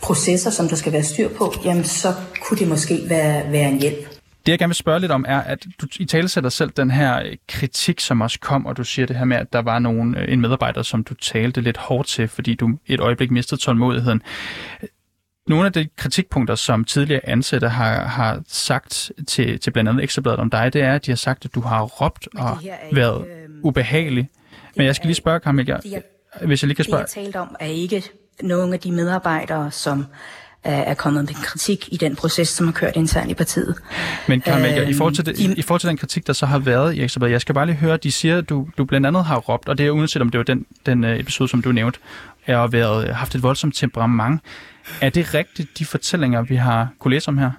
processer, 0.00 0.50
som 0.50 0.68
der 0.68 0.76
skal 0.76 0.92
være 0.92 1.02
styr 1.02 1.28
på, 1.28 1.54
jamen 1.64 1.84
så 1.84 2.14
kunne 2.42 2.58
det 2.58 2.68
måske 2.68 3.02
være, 3.08 3.52
være 3.52 3.68
en 3.68 3.80
hjælp. 3.80 4.15
Det 4.46 4.52
jeg 4.52 4.58
gerne 4.58 4.68
vil 4.68 4.76
spørge 4.76 5.00
lidt 5.00 5.12
om 5.12 5.24
er, 5.28 5.40
at 5.40 5.66
du 5.80 5.86
i 6.00 6.04
tale 6.04 6.28
sætter 6.28 6.50
selv 6.50 6.70
den 6.70 6.90
her 6.90 7.22
øh, 7.22 7.36
kritik, 7.48 8.00
som 8.00 8.20
også 8.20 8.40
kom, 8.40 8.66
og 8.66 8.76
du 8.76 8.84
siger 8.84 9.06
det 9.06 9.16
her 9.16 9.24
med, 9.24 9.36
at 9.36 9.52
der 9.52 9.62
var 9.62 9.78
nogen, 9.78 10.14
øh, 10.14 10.32
en 10.32 10.40
medarbejder, 10.40 10.82
som 10.82 11.04
du 11.04 11.14
talte 11.14 11.60
lidt 11.60 11.76
hårdt 11.76 12.08
til, 12.08 12.28
fordi 12.28 12.54
du 12.54 12.78
et 12.86 13.00
øjeblik 13.00 13.30
mistede 13.30 13.60
tålmodigheden. 13.60 14.22
Nogle 15.48 15.66
af 15.66 15.72
de 15.72 15.88
kritikpunkter, 15.96 16.54
som 16.54 16.84
tidligere 16.84 17.28
ansatte 17.28 17.68
har, 17.68 18.04
har 18.04 18.42
sagt 18.48 19.12
til, 19.28 19.60
til 19.60 19.70
blandt 19.70 19.88
andet 19.90 20.02
Ekstrabladet 20.02 20.40
om 20.40 20.50
dig, 20.50 20.72
det 20.72 20.82
er, 20.82 20.94
at 20.94 21.06
de 21.06 21.10
har 21.10 21.16
sagt, 21.16 21.44
at 21.44 21.54
du 21.54 21.60
har 21.60 21.82
råbt 21.82 22.28
og 22.36 22.58
været 22.92 23.26
øh, 23.26 23.48
ubehagelig. 23.62 24.28
Men 24.76 24.86
jeg 24.86 24.96
skal 24.96 25.06
lige 25.06 25.16
spørge, 25.16 25.38
Camilla, 25.38 25.78
hvis 26.44 26.62
jeg 26.62 26.66
lige 26.66 26.76
kan 26.76 26.84
spørge... 26.84 27.04
Det, 27.04 27.16
jeg 27.16 27.24
talte 27.24 27.36
om, 27.36 27.56
er 27.60 27.66
ikke 27.66 28.02
nogle 28.42 28.74
af 28.74 28.80
de 28.80 28.92
medarbejdere, 28.92 29.70
som 29.70 30.06
er 30.72 30.94
kommet 30.94 31.24
med 31.24 31.34
kritik 31.34 31.88
i 31.92 31.96
den 31.96 32.16
proces, 32.16 32.48
som 32.48 32.66
har 32.66 32.72
kørt 32.72 32.96
internt 32.96 33.30
i 33.30 33.34
partiet. 33.34 33.74
Men 34.28 34.42
Carmen, 34.42 34.78
øh, 34.78 34.88
i, 34.88 34.94
forhold 34.94 35.14
til 35.14 35.26
det, 35.26 35.38
i, 35.38 35.54
i 35.56 35.62
forhold 35.62 35.80
til 35.80 35.88
den 35.88 35.96
kritik, 35.96 36.26
der 36.26 36.32
så 36.32 36.46
har 36.46 36.58
været 36.58 36.94
i 36.94 37.02
Ekstrabladet, 37.02 37.32
jeg 37.32 37.40
skal 37.40 37.54
bare 37.54 37.66
lige 37.66 37.76
høre, 37.76 37.96
de 37.96 38.12
siger, 38.12 38.38
at 38.38 38.48
du, 38.48 38.68
du 38.78 38.84
blandt 38.84 39.06
andet 39.06 39.24
har 39.24 39.36
råbt, 39.36 39.68
og 39.68 39.78
det 39.78 39.86
er 39.86 39.90
uanset 39.90 40.22
om 40.22 40.30
det 40.30 40.38
var 40.38 40.44
den, 40.44 40.66
den 40.86 41.04
øh, 41.04 41.20
episode, 41.20 41.48
som 41.48 41.62
du 41.62 41.72
nævnte, 41.72 41.98
har 42.46 42.66
været, 42.66 43.14
haft 43.14 43.34
et 43.34 43.42
voldsomt 43.42 43.74
temperament. 43.74 44.40
Er 45.00 45.10
det 45.10 45.34
rigtigt, 45.34 45.78
de 45.78 45.84
fortællinger, 45.84 46.42
vi 46.42 46.56
har 46.56 46.88
kunne 46.98 47.14
læse 47.14 47.28
om 47.28 47.38
her? 47.38 47.50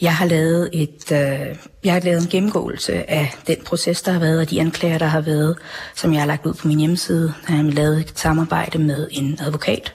Jeg 0.00 0.16
har 0.16 0.26
lavet 0.26 0.70
et, 0.72 1.12
øh, 1.12 1.56
jeg 1.84 1.92
har 1.92 2.00
lavet 2.00 2.22
en 2.22 2.28
gennemgåelse 2.28 3.10
af 3.10 3.34
den 3.46 3.56
proces, 3.66 4.02
der 4.02 4.12
har 4.12 4.20
været, 4.20 4.40
og 4.40 4.50
de 4.50 4.60
anklager, 4.60 4.98
der 4.98 5.06
har 5.06 5.20
været, 5.20 5.56
som 5.94 6.12
jeg 6.12 6.20
har 6.20 6.26
lagt 6.26 6.46
ud 6.46 6.54
på 6.54 6.68
min 6.68 6.78
hjemmeside. 6.78 7.34
Jeg 7.48 7.56
har 7.56 7.62
lavet 7.62 8.00
et 8.00 8.18
samarbejde 8.18 8.78
med 8.78 9.08
en 9.10 9.38
advokat, 9.40 9.94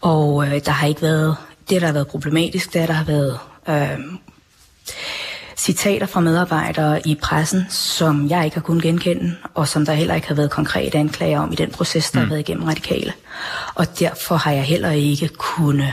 og 0.00 0.46
øh, 0.46 0.60
der 0.64 0.70
har 0.70 0.86
ikke 0.86 1.02
været, 1.02 1.36
det 1.70 1.80
der 1.80 1.86
har 1.86 1.94
været 1.94 2.08
problematisk, 2.08 2.72
det 2.72 2.82
er, 2.82 2.86
der 2.86 2.92
har 2.92 3.04
været 3.04 3.38
øh, 3.68 3.98
citater 5.56 6.06
fra 6.06 6.20
medarbejdere 6.20 7.08
i 7.08 7.14
pressen, 7.22 7.66
som 7.70 8.28
jeg 8.30 8.44
ikke 8.44 8.56
har 8.56 8.62
kunnet 8.62 8.82
genkende, 8.82 9.36
og 9.54 9.68
som 9.68 9.86
der 9.86 9.92
heller 9.92 10.14
ikke 10.14 10.28
har 10.28 10.34
været 10.34 10.50
konkrete 10.50 10.98
anklager 10.98 11.40
om 11.40 11.52
i 11.52 11.54
den 11.54 11.70
proces, 11.70 12.10
der 12.10 12.18
mm. 12.18 12.24
har 12.24 12.28
været 12.28 12.48
igennem 12.48 12.64
radikale. 12.64 13.12
Og 13.74 13.98
derfor 13.98 14.36
har 14.36 14.52
jeg 14.52 14.62
heller 14.62 14.90
ikke 14.90 15.28
kunnet 15.28 15.92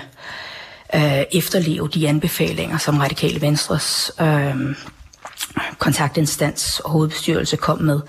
øh, 0.95 1.23
efterleve 1.31 1.87
de 1.87 2.09
anbefalinger, 2.09 2.77
som 2.77 2.97
Radikale 2.97 3.41
Venstres 3.41 4.11
øh, 4.21 4.55
kontaktinstans 5.77 6.79
og 6.79 6.91
hovedbestyrelse 6.91 7.57
kom 7.57 7.81
med, 7.81 7.99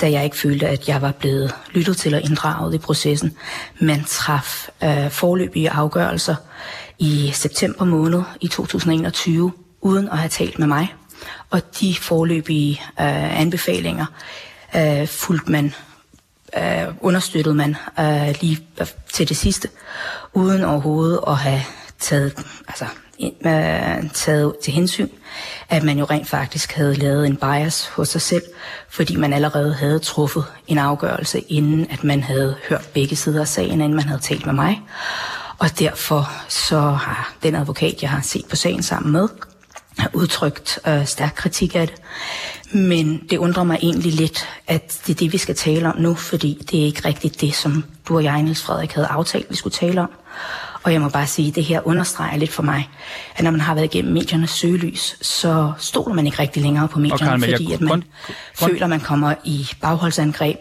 da 0.00 0.10
jeg 0.10 0.24
ikke 0.24 0.36
følte, 0.36 0.68
at 0.68 0.88
jeg 0.88 1.02
var 1.02 1.12
blevet 1.12 1.54
lyttet 1.72 1.96
til 1.96 2.14
og 2.14 2.22
inddraget 2.22 2.74
i 2.74 2.78
processen. 2.78 3.36
Man 3.80 4.04
traf 4.04 4.68
øh, 4.84 5.10
forløbige 5.10 5.70
afgørelser 5.70 6.34
i 6.98 7.30
september 7.34 7.84
måned 7.84 8.22
i 8.40 8.48
2021, 8.48 9.52
uden 9.80 10.08
at 10.08 10.18
have 10.18 10.28
talt 10.28 10.58
med 10.58 10.66
mig. 10.66 10.94
Og 11.50 11.60
de 11.80 11.94
forløbige 11.94 12.82
øh, 13.00 13.40
anbefalinger 13.40 14.06
øh, 14.76 15.08
fulgte 15.08 15.52
man, 15.52 15.74
øh, 16.58 16.94
understøttede 17.00 17.54
man 17.54 17.76
øh, 18.00 18.34
lige 18.40 18.58
øh, 18.80 18.86
til 19.12 19.28
det 19.28 19.36
sidste, 19.36 19.68
uden 20.32 20.64
overhovedet 20.64 21.20
at 21.26 21.36
have 21.36 21.62
taget, 21.98 22.38
altså, 22.68 22.86
Øh, 23.20 24.10
taget 24.14 24.54
til 24.64 24.72
hensyn, 24.72 25.08
at 25.68 25.82
man 25.82 25.98
jo 25.98 26.04
rent 26.04 26.28
faktisk 26.28 26.72
havde 26.72 26.94
lavet 26.94 27.26
en 27.26 27.36
bias 27.36 27.86
hos 27.86 28.08
sig 28.08 28.20
selv, 28.20 28.42
fordi 28.88 29.16
man 29.16 29.32
allerede 29.32 29.74
havde 29.74 29.98
truffet 29.98 30.44
en 30.66 30.78
afgørelse, 30.78 31.40
inden 31.40 31.86
at 31.90 32.04
man 32.04 32.22
havde 32.22 32.56
hørt 32.68 32.88
begge 32.94 33.16
sider 33.16 33.40
af 33.40 33.48
sagen, 33.48 33.72
inden 33.72 33.94
man 33.94 34.04
havde 34.04 34.20
talt 34.20 34.46
med 34.46 34.54
mig. 34.54 34.82
Og 35.58 35.78
derfor 35.78 36.30
så 36.48 36.80
har 36.80 37.34
den 37.42 37.54
advokat, 37.54 38.02
jeg 38.02 38.10
har 38.10 38.20
set 38.20 38.46
på 38.50 38.56
sagen 38.56 38.82
sammen 38.82 39.12
med, 39.12 39.28
har 39.98 40.10
udtrykt 40.12 40.78
øh, 40.86 41.06
stærk 41.06 41.32
kritik 41.36 41.74
af 41.74 41.88
det. 41.88 41.96
Men 42.72 43.26
det 43.30 43.38
undrer 43.38 43.64
mig 43.64 43.78
egentlig 43.82 44.12
lidt, 44.12 44.48
at 44.66 45.00
det 45.06 45.14
er 45.14 45.18
det, 45.18 45.32
vi 45.32 45.38
skal 45.38 45.54
tale 45.54 45.88
om 45.88 46.00
nu, 46.00 46.14
fordi 46.14 46.66
det 46.70 46.80
er 46.80 46.84
ikke 46.84 47.08
rigtigt 47.08 47.40
det, 47.40 47.54
som 47.54 47.84
du 48.08 48.16
og 48.16 48.24
jeg, 48.24 48.42
Niels 48.42 48.62
Frederik, 48.62 48.92
havde 48.92 49.06
aftalt, 49.06 49.50
vi 49.50 49.56
skulle 49.56 49.74
tale 49.74 50.00
om. 50.00 50.10
Og 50.86 50.92
jeg 50.92 51.00
må 51.00 51.08
bare 51.08 51.26
sige, 51.26 51.48
at 51.48 51.54
det 51.54 51.64
her 51.64 51.86
understreger 51.86 52.36
lidt 52.36 52.52
for 52.52 52.62
mig, 52.62 52.88
at 53.36 53.44
når 53.44 53.50
man 53.50 53.60
har 53.60 53.74
været 53.74 53.84
igennem 53.84 54.12
mediernes 54.12 54.50
søgelys, 54.50 55.16
så 55.20 55.72
stoler 55.78 56.14
man 56.14 56.26
ikke 56.26 56.38
rigtig 56.38 56.62
længere 56.62 56.88
på 56.88 56.98
medierne, 56.98 57.26
Karen, 57.26 57.40
fordi 57.40 57.72
at 57.72 57.80
man 57.80 57.88
grund, 57.88 58.02
grund... 58.58 58.70
føler, 58.72 58.84
at 58.84 58.90
man 58.90 59.00
kommer 59.00 59.34
i 59.44 59.68
bagholdsangreb, 59.80 60.58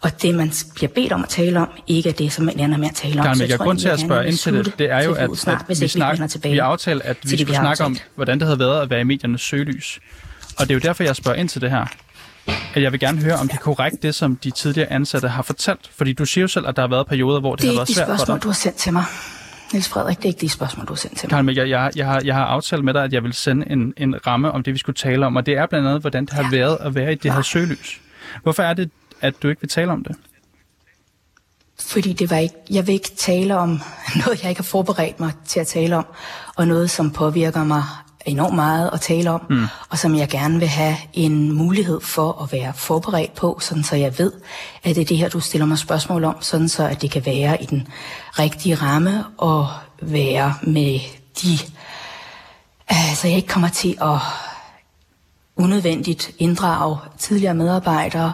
og 0.00 0.22
det, 0.22 0.34
man 0.34 0.52
bliver 0.74 0.92
bedt 0.94 1.12
om 1.12 1.22
at 1.22 1.28
tale 1.28 1.60
om, 1.60 1.68
ikke 1.86 2.08
er 2.08 2.12
det, 2.12 2.32
som 2.32 2.44
man 2.44 2.60
ender 2.60 2.78
med 2.78 2.88
at 2.88 2.94
tale 2.94 3.20
om. 3.20 3.26
Karen, 3.26 3.50
jeg 3.50 3.58
grund 3.58 3.78
til 3.78 3.88
at 3.88 4.00
spørge 4.00 4.26
ind 4.26 4.36
til 4.36 4.54
det, 4.54 4.78
det 4.78 4.90
er 4.90 5.04
jo, 5.04 5.14
at, 5.14 5.30
snart, 5.36 5.64
at 5.68 5.80
vi, 5.80 5.88
snak, 5.88 6.18
vi, 6.42 6.48
vi 6.48 6.58
aftalte, 6.58 7.06
at 7.06 7.16
vi 7.22 7.28
skulle 7.28 7.46
vi 7.46 7.54
snakke 7.54 7.84
om, 7.84 7.96
hvordan 8.14 8.38
det 8.38 8.46
havde 8.46 8.58
været 8.58 8.82
at 8.82 8.90
være 8.90 9.00
i 9.00 9.04
mediernes 9.04 9.40
søgelys. 9.40 10.00
Og 10.58 10.68
det 10.68 10.70
er 10.70 10.74
jo 10.74 10.80
derfor, 10.80 11.04
jeg 11.04 11.16
spørger 11.16 11.38
ind 11.38 11.48
til 11.48 11.60
det 11.60 11.70
her 11.70 11.86
at 12.74 12.82
jeg 12.82 12.92
vil 12.92 13.00
gerne 13.00 13.22
høre, 13.22 13.34
om 13.34 13.48
det 13.48 13.54
er 13.54 13.60
korrekt, 13.60 14.02
det 14.02 14.14
som 14.14 14.36
de 14.36 14.50
tidligere 14.50 14.92
ansatte 14.92 15.28
har 15.28 15.42
fortalt. 15.42 15.90
Fordi 15.96 16.12
du 16.12 16.24
siger 16.24 16.42
jo 16.42 16.48
selv, 16.48 16.66
at 16.66 16.76
der 16.76 16.82
har 16.82 16.88
været 16.88 17.06
perioder, 17.06 17.40
hvor 17.40 17.56
det, 17.56 17.62
det 17.62 17.70
har 17.70 17.76
været 17.76 17.88
svært 17.88 18.06
for 18.06 18.12
dig. 18.12 18.16
Det 18.16 18.20
er 18.20 18.24
de 18.24 18.26
spørgsmål, 18.26 18.40
du 18.40 18.48
har 18.48 18.54
sendt 18.54 18.76
til 18.76 18.92
mig. 18.92 19.04
Niels 19.74 19.88
Frederik, 19.88 20.16
det 20.16 20.24
er 20.24 20.28
ikke 20.28 20.40
de 20.40 20.48
spørgsmål, 20.48 20.86
du 20.86 20.92
har 20.92 20.96
sendt 20.96 21.18
til 21.18 21.28
mig. 21.32 21.44
Karl, 21.44 21.56
jeg, 21.56 21.68
jeg, 21.68 21.92
jeg, 21.96 22.06
har, 22.06 22.20
jeg 22.24 22.34
har 22.34 22.44
aftalt 22.44 22.84
med 22.84 22.94
dig, 22.94 23.04
at 23.04 23.12
jeg 23.12 23.22
vil 23.22 23.32
sende 23.32 23.70
en, 23.70 23.94
en 23.96 24.26
ramme 24.26 24.52
om 24.52 24.62
det, 24.62 24.72
vi 24.74 24.78
skulle 24.78 24.96
tale 24.96 25.26
om, 25.26 25.36
og 25.36 25.46
det 25.46 25.56
er 25.56 25.66
blandt 25.66 25.88
andet, 25.88 26.00
hvordan 26.00 26.24
det 26.24 26.32
har 26.32 26.42
ja. 26.42 26.50
været 26.50 26.78
at 26.80 26.94
være 26.94 27.12
i 27.12 27.14
det 27.14 27.32
her 27.32 27.42
søgelys. 27.42 28.00
Hvorfor 28.42 28.62
er 28.62 28.74
det, 28.74 28.90
at 29.20 29.42
du 29.42 29.48
ikke 29.48 29.60
vil 29.60 29.70
tale 29.70 29.92
om 29.92 30.04
det? 30.04 30.16
Fordi 31.80 32.12
det 32.12 32.30
var 32.30 32.36
ikke, 32.36 32.54
jeg 32.70 32.86
vil 32.86 32.92
ikke 32.92 33.10
tale 33.16 33.56
om 33.56 33.80
noget, 34.24 34.42
jeg 34.42 34.50
ikke 34.50 34.58
har 34.58 34.64
forberedt 34.64 35.20
mig 35.20 35.32
til 35.46 35.60
at 35.60 35.66
tale 35.66 35.96
om, 35.96 36.06
og 36.56 36.68
noget, 36.68 36.90
som 36.90 37.10
påvirker 37.10 37.64
mig 37.64 37.82
enormt 38.24 38.54
meget 38.54 38.90
at 38.92 39.00
tale 39.00 39.30
om, 39.30 39.46
mm. 39.50 39.66
og 39.88 39.98
som 39.98 40.16
jeg 40.16 40.28
gerne 40.28 40.58
vil 40.58 40.68
have 40.68 40.96
en 41.12 41.52
mulighed 41.52 42.00
for 42.00 42.42
at 42.42 42.52
være 42.52 42.72
forberedt 42.76 43.34
på, 43.34 43.58
sådan 43.60 43.84
så 43.84 43.96
jeg 43.96 44.18
ved, 44.18 44.32
at 44.84 44.96
det 44.96 45.00
er 45.00 45.04
det 45.04 45.16
her, 45.16 45.28
du 45.28 45.40
stiller 45.40 45.66
mig 45.66 45.78
spørgsmål 45.78 46.24
om, 46.24 46.36
sådan 46.40 46.68
så 46.68 46.88
at 46.88 47.02
det 47.02 47.10
kan 47.10 47.26
være 47.26 47.62
i 47.62 47.66
den 47.66 47.88
rigtige 48.38 48.74
ramme 48.74 49.24
og 49.38 49.68
være 50.02 50.54
med 50.62 51.00
de... 51.42 51.58
Altså 52.88 53.28
jeg 53.28 53.36
ikke 53.36 53.48
kommer 53.48 53.68
til 53.68 53.98
at 54.02 54.18
unødvendigt 55.56 56.30
inddrage 56.38 56.98
tidligere 57.18 57.54
medarbejdere 57.54 58.32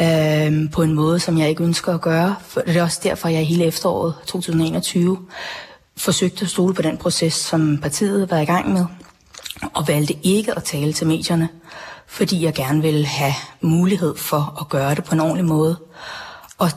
øh, 0.00 0.70
på 0.72 0.82
en 0.82 0.94
måde, 0.94 1.20
som 1.20 1.38
jeg 1.38 1.48
ikke 1.48 1.64
ønsker 1.64 1.94
at 1.94 2.00
gøre. 2.00 2.36
For 2.48 2.60
det 2.60 2.76
er 2.76 2.82
også 2.82 3.00
derfor, 3.02 3.28
jeg 3.28 3.46
hele 3.46 3.64
efteråret 3.64 4.14
2021 4.26 5.18
forsøgte 5.96 6.42
at 6.42 6.50
stole 6.50 6.74
på 6.74 6.82
den 6.82 6.96
proces, 6.96 7.34
som 7.34 7.78
partiet 7.78 8.30
var 8.30 8.38
i 8.38 8.44
gang 8.44 8.72
med 8.72 8.84
og 9.74 9.88
valgte 9.88 10.14
ikke 10.22 10.56
at 10.56 10.64
tale 10.64 10.92
til 10.92 11.06
medierne, 11.06 11.48
fordi 12.06 12.44
jeg 12.44 12.54
gerne 12.54 12.82
ville 12.82 13.06
have 13.06 13.32
mulighed 13.60 14.16
for 14.16 14.58
at 14.60 14.68
gøre 14.68 14.94
det 14.94 15.04
på 15.04 15.14
en 15.14 15.20
ordentlig 15.20 15.44
måde. 15.44 15.76
Og 16.58 16.70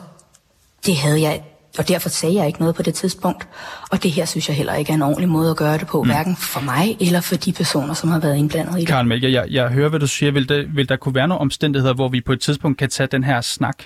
det 0.86 0.96
havde 0.96 1.20
jeg, 1.20 1.42
og 1.78 1.88
derfor 1.88 2.08
sagde 2.08 2.34
jeg 2.34 2.46
ikke 2.46 2.60
noget 2.60 2.74
på 2.74 2.82
det 2.82 2.94
tidspunkt. 2.94 3.48
Og 3.90 4.02
det 4.02 4.10
her 4.10 4.24
synes 4.24 4.48
jeg 4.48 4.56
heller 4.56 4.74
ikke 4.74 4.90
er 4.90 4.94
en 4.94 5.02
ordentlig 5.02 5.28
måde 5.28 5.50
at 5.50 5.56
gøre 5.56 5.78
det 5.78 5.86
på, 5.86 6.02
mm. 6.02 6.08
hverken 6.08 6.36
for 6.36 6.60
mig 6.60 6.96
eller 7.00 7.20
for 7.20 7.36
de 7.36 7.52
personer, 7.52 7.94
som 7.94 8.10
har 8.10 8.18
været 8.18 8.36
indblandet 8.36 8.76
i 8.76 8.80
det. 8.80 8.88
Karen 8.88 9.08
Mælke, 9.08 9.32
jeg, 9.32 9.46
jeg 9.50 9.68
hører, 9.68 9.88
hvad 9.88 10.00
du 10.00 10.06
siger. 10.06 10.32
Vil, 10.32 10.48
det, 10.48 10.76
vil 10.76 10.88
der 10.88 10.96
kunne 10.96 11.14
være 11.14 11.28
nogle 11.28 11.40
omstændigheder, 11.40 11.94
hvor 11.94 12.08
vi 12.08 12.20
på 12.20 12.32
et 12.32 12.40
tidspunkt 12.40 12.78
kan 12.78 12.90
tage 12.90 13.06
den 13.06 13.24
her 13.24 13.40
snak, 13.40 13.82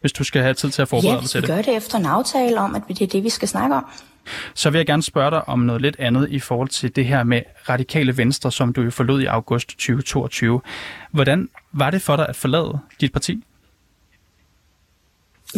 hvis 0.00 0.12
du 0.12 0.24
skal 0.24 0.42
have 0.42 0.54
tid 0.54 0.70
til 0.70 0.82
at 0.82 0.88
forberede 0.88 1.14
ja, 1.14 1.20
dig 1.20 1.30
til 1.30 1.42
det? 1.42 1.48
Ja, 1.48 1.54
vi 1.54 1.62
gør 1.62 1.72
det 1.72 1.76
efter 1.76 1.98
en 1.98 2.06
aftale 2.06 2.60
om, 2.60 2.74
at 2.74 2.82
det 2.88 3.02
er 3.02 3.06
det, 3.06 3.24
vi 3.24 3.30
skal 3.30 3.48
snakke 3.48 3.76
om. 3.76 3.84
Så 4.54 4.70
vil 4.70 4.78
jeg 4.78 4.86
gerne 4.86 5.02
spørge 5.02 5.30
dig 5.30 5.48
om 5.48 5.58
noget 5.58 5.82
lidt 5.82 5.96
andet 5.98 6.30
i 6.30 6.38
forhold 6.38 6.68
til 6.68 6.96
det 6.96 7.06
her 7.06 7.24
med 7.24 7.42
radikale 7.68 8.16
venstre, 8.16 8.52
som 8.52 8.72
du 8.72 8.82
jo 8.82 8.90
forlod 8.90 9.20
i 9.20 9.24
august 9.24 9.68
2022. 9.68 10.60
Hvordan 11.10 11.48
var 11.72 11.90
det 11.90 12.02
for 12.02 12.16
dig 12.16 12.28
at 12.28 12.36
forlade 12.36 12.78
dit 13.00 13.12
parti? 13.12 13.44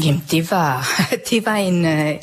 Jamen, 0.04 0.24
det 0.30 0.50
var, 0.50 0.88
det 1.30 1.46
var 1.46 1.54
en, 1.54 1.84
øh, 1.86 2.14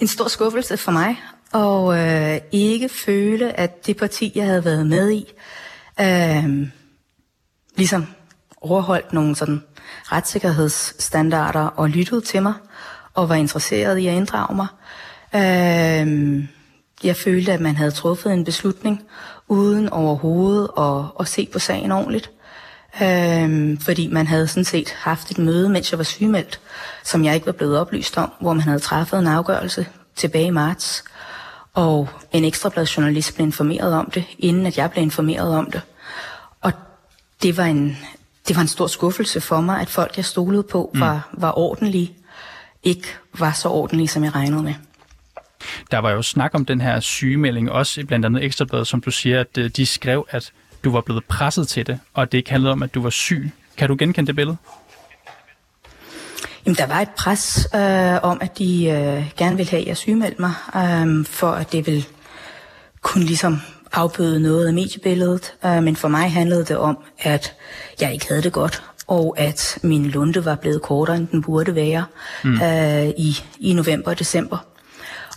en 0.00 0.06
stor 0.06 0.28
skuffelse 0.28 0.76
for 0.76 0.92
mig, 0.92 1.16
og 1.52 1.98
øh, 1.98 2.40
ikke 2.52 2.88
føle, 2.88 3.60
at 3.60 3.86
det 3.86 3.96
parti, 3.96 4.32
jeg 4.34 4.46
havde 4.46 4.64
været 4.64 4.86
med 4.86 5.10
i, 5.10 5.32
øh, 6.00 6.68
ligesom 7.76 8.06
overholdt 8.60 9.12
nogle 9.12 9.36
sådan 9.36 9.62
retssikkerhedsstandarder 10.12 11.60
og 11.60 11.88
lyttede 11.88 12.20
til 12.20 12.42
mig, 12.42 12.54
og 13.14 13.28
var 13.28 13.34
interesseret 13.34 13.98
i 13.98 14.06
at 14.06 14.14
inddrage 14.14 14.56
mig. 14.56 14.66
Øh, 15.34 16.44
jeg 17.04 17.16
følte, 17.16 17.52
at 17.52 17.60
man 17.60 17.76
havde 17.76 17.90
truffet 17.90 18.32
en 18.32 18.44
beslutning, 18.44 19.02
uden 19.48 19.88
overhovedet 19.88 20.70
at, 20.78 21.04
at 21.20 21.28
se 21.28 21.48
på 21.52 21.58
sagen 21.58 21.92
ordentligt. 21.92 22.30
Øh, 23.02 23.80
fordi 23.80 24.08
man 24.08 24.26
havde 24.26 24.48
sådan 24.48 24.64
set 24.64 24.90
haft 24.90 25.30
et 25.30 25.38
møde, 25.38 25.68
mens 25.68 25.90
jeg 25.90 25.98
var 25.98 26.04
sygemeldt, 26.04 26.60
som 27.04 27.24
jeg 27.24 27.34
ikke 27.34 27.46
var 27.46 27.52
blevet 27.52 27.78
oplyst 27.78 28.18
om, 28.18 28.32
hvor 28.40 28.52
man 28.52 28.62
havde 28.62 28.78
træffet 28.78 29.18
en 29.18 29.26
afgørelse 29.26 29.86
tilbage 30.16 30.46
i 30.46 30.50
marts. 30.50 31.04
Og 31.74 32.08
en 32.32 32.44
ekstrablad 32.44 32.86
journalist 32.86 33.34
blev 33.34 33.46
informeret 33.46 33.94
om 33.94 34.10
det, 34.10 34.24
inden 34.38 34.66
at 34.66 34.78
jeg 34.78 34.90
blev 34.90 35.02
informeret 35.02 35.54
om 35.54 35.70
det. 35.70 35.82
Og 36.60 36.72
det 37.42 37.56
var 37.56 37.64
en, 37.64 37.96
det 38.48 38.56
var 38.56 38.62
en 38.62 38.68
stor 38.68 38.86
skuffelse 38.86 39.40
for 39.40 39.60
mig, 39.60 39.80
at 39.80 39.88
folk, 39.88 40.16
jeg 40.16 40.24
stolede 40.24 40.62
på, 40.62 40.90
var, 40.94 41.28
mm. 41.32 41.42
var 41.42 41.58
ordentlige, 41.58 42.12
ikke 42.82 43.08
var 43.38 43.52
så 43.52 43.68
ordentlige, 43.68 44.08
som 44.08 44.24
jeg 44.24 44.34
regnede 44.34 44.62
med. 44.62 44.74
Der 45.90 45.98
var 45.98 46.10
jo 46.10 46.22
snak 46.22 46.54
om 46.54 46.64
den 46.64 46.80
her 46.80 47.00
sygemelding, 47.00 47.70
også 47.70 48.00
i 48.00 48.04
blandt 48.04 48.26
andet 48.26 48.44
Ekstrabladet, 48.44 48.86
som 48.86 49.00
du 49.00 49.10
siger, 49.10 49.40
at 49.40 49.58
øh, 49.58 49.70
de 49.76 49.86
skrev, 49.86 50.26
at 50.30 50.52
du 50.84 50.90
var 50.90 51.00
blevet 51.00 51.24
presset 51.24 51.68
til 51.68 51.86
det, 51.86 52.00
og 52.14 52.32
det 52.32 52.38
ikke 52.38 52.50
handlede 52.50 52.72
om, 52.72 52.82
at 52.82 52.94
du 52.94 53.02
var 53.02 53.10
syg. 53.10 53.50
Kan 53.76 53.88
du 53.88 53.96
genkende 53.98 54.26
det 54.26 54.36
billede? 54.36 54.56
Jamen, 56.66 56.76
der 56.76 56.86
var 56.86 57.00
et 57.00 57.08
pres 57.08 57.68
øh, 57.74 58.18
om, 58.22 58.38
at 58.40 58.58
de 58.58 58.86
øh, 58.86 59.24
gerne 59.36 59.56
ville 59.56 59.70
have, 59.70 59.80
at 59.80 59.88
jeg 59.88 59.96
sygemeldte 59.96 60.40
mig, 60.40 60.54
øh, 60.76 61.24
for 61.24 61.50
at 61.50 61.72
det 61.72 61.86
ville 61.86 62.04
kunne 63.02 63.24
ligesom 63.24 63.60
afbøde 63.92 64.40
noget 64.40 64.66
af 64.66 64.74
mediebilledet. 64.74 65.54
Øh, 65.64 65.82
men 65.82 65.96
for 65.96 66.08
mig 66.08 66.32
handlede 66.32 66.64
det 66.64 66.76
om, 66.76 66.98
at 67.18 67.54
jeg 68.00 68.12
ikke 68.12 68.28
havde 68.28 68.42
det 68.42 68.52
godt, 68.52 68.82
og 69.06 69.34
at 69.38 69.78
min 69.82 70.06
lunde 70.06 70.44
var 70.44 70.54
blevet 70.54 70.82
kortere, 70.82 71.16
end 71.16 71.28
den 71.28 71.42
burde 71.42 71.74
være 71.74 72.04
mm. 72.44 72.62
øh, 72.62 73.08
i, 73.08 73.36
i 73.60 73.72
november 73.72 74.10
og 74.10 74.18
december. 74.18 74.58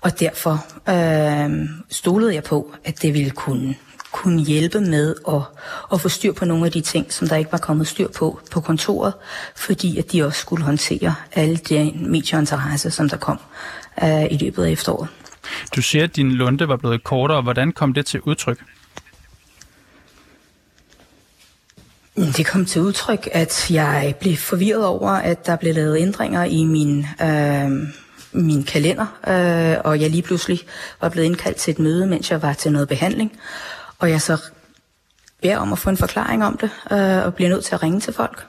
Og 0.02 0.20
derfor 0.20 0.66
øh, 0.90 1.70
stolede 1.90 2.34
jeg 2.34 2.44
på, 2.44 2.74
at 2.84 3.02
det 3.02 3.14
ville 3.14 3.32
kunne, 3.32 3.76
kunne 4.12 4.42
hjælpe 4.42 4.82
med 4.82 5.16
at, 5.28 5.42
at 5.94 6.02
få 6.02 6.10
styr 6.10 6.34
på 6.34 6.46
nogle 6.46 6.66
af 6.66 6.72
de 6.72 6.82
ting, 6.82 7.14
som 7.14 7.28
der 7.28 7.36
ikke 7.36 7.52
var 7.52 7.58
kommet 7.58 7.88
styr 7.88 8.08
på 8.08 8.40
på 8.52 8.62
kontoret, 8.62 9.14
fordi 9.56 9.98
at 9.98 10.12
de 10.12 10.24
også 10.26 10.40
skulle 10.40 10.64
håndtere 10.64 11.16
alle 11.32 11.58
de 11.58 11.94
medieinteresse, 11.96 12.92
som 12.92 13.10
der 13.10 13.18
kom 13.18 13.40
øh, 14.04 14.26
i 14.32 14.38
løbet 14.38 14.64
af 14.64 14.72
efteråret. 14.72 15.10
Du 15.76 15.82
siger, 15.82 16.04
at 16.04 16.16
din 16.16 16.32
lunde 16.32 16.68
var 16.68 16.78
blevet 16.78 17.04
kortere. 17.04 17.42
Hvordan 17.42 17.72
kom 17.72 17.94
det 17.94 18.06
til 18.06 18.22
udtryk? 18.22 18.60
Det 22.16 22.46
kom 22.46 22.66
til 22.66 22.82
udtryk, 22.82 23.30
at 23.32 23.72
jeg 23.72 24.16
blev 24.20 24.38
forvirret 24.38 24.86
over, 24.86 25.10
at 25.10 25.46
der 25.46 25.56
blev 25.56 25.74
lavet 25.74 26.02
ændringer 26.02 26.44
i 26.44 26.64
min 26.64 27.06
øh, 27.22 27.72
min 28.34 28.64
kalender, 28.64 29.06
øh, 29.28 29.78
og 29.84 30.02
jeg 30.02 30.10
lige 30.10 30.22
pludselig 30.22 30.60
var 31.02 31.10
blevet 31.10 31.26
indkaldt 31.26 31.58
til 31.58 31.72
et 31.72 31.80
møde, 31.80 32.08
mens 32.08 32.32
jeg 32.32 32.42
var 32.42 32.54
til 32.54 32.72
noget 32.72 32.88
behandling. 32.88 33.32
Og 34.00 34.10
jeg 34.10 34.22
så 34.22 34.38
beder 35.42 35.58
om 35.58 35.74
at 35.74 35.80
få 35.80 35.90
en 35.90 35.98
forklaring 35.98 36.46
om 36.46 36.58
det, 36.58 36.70
øh, 36.92 37.26
og 37.26 37.34
bliver 37.34 37.50
nødt 37.50 37.66
til 37.66 37.76
at 37.76 37.84
ringe 37.84 38.00
til 38.00 38.14
folk. 38.14 38.46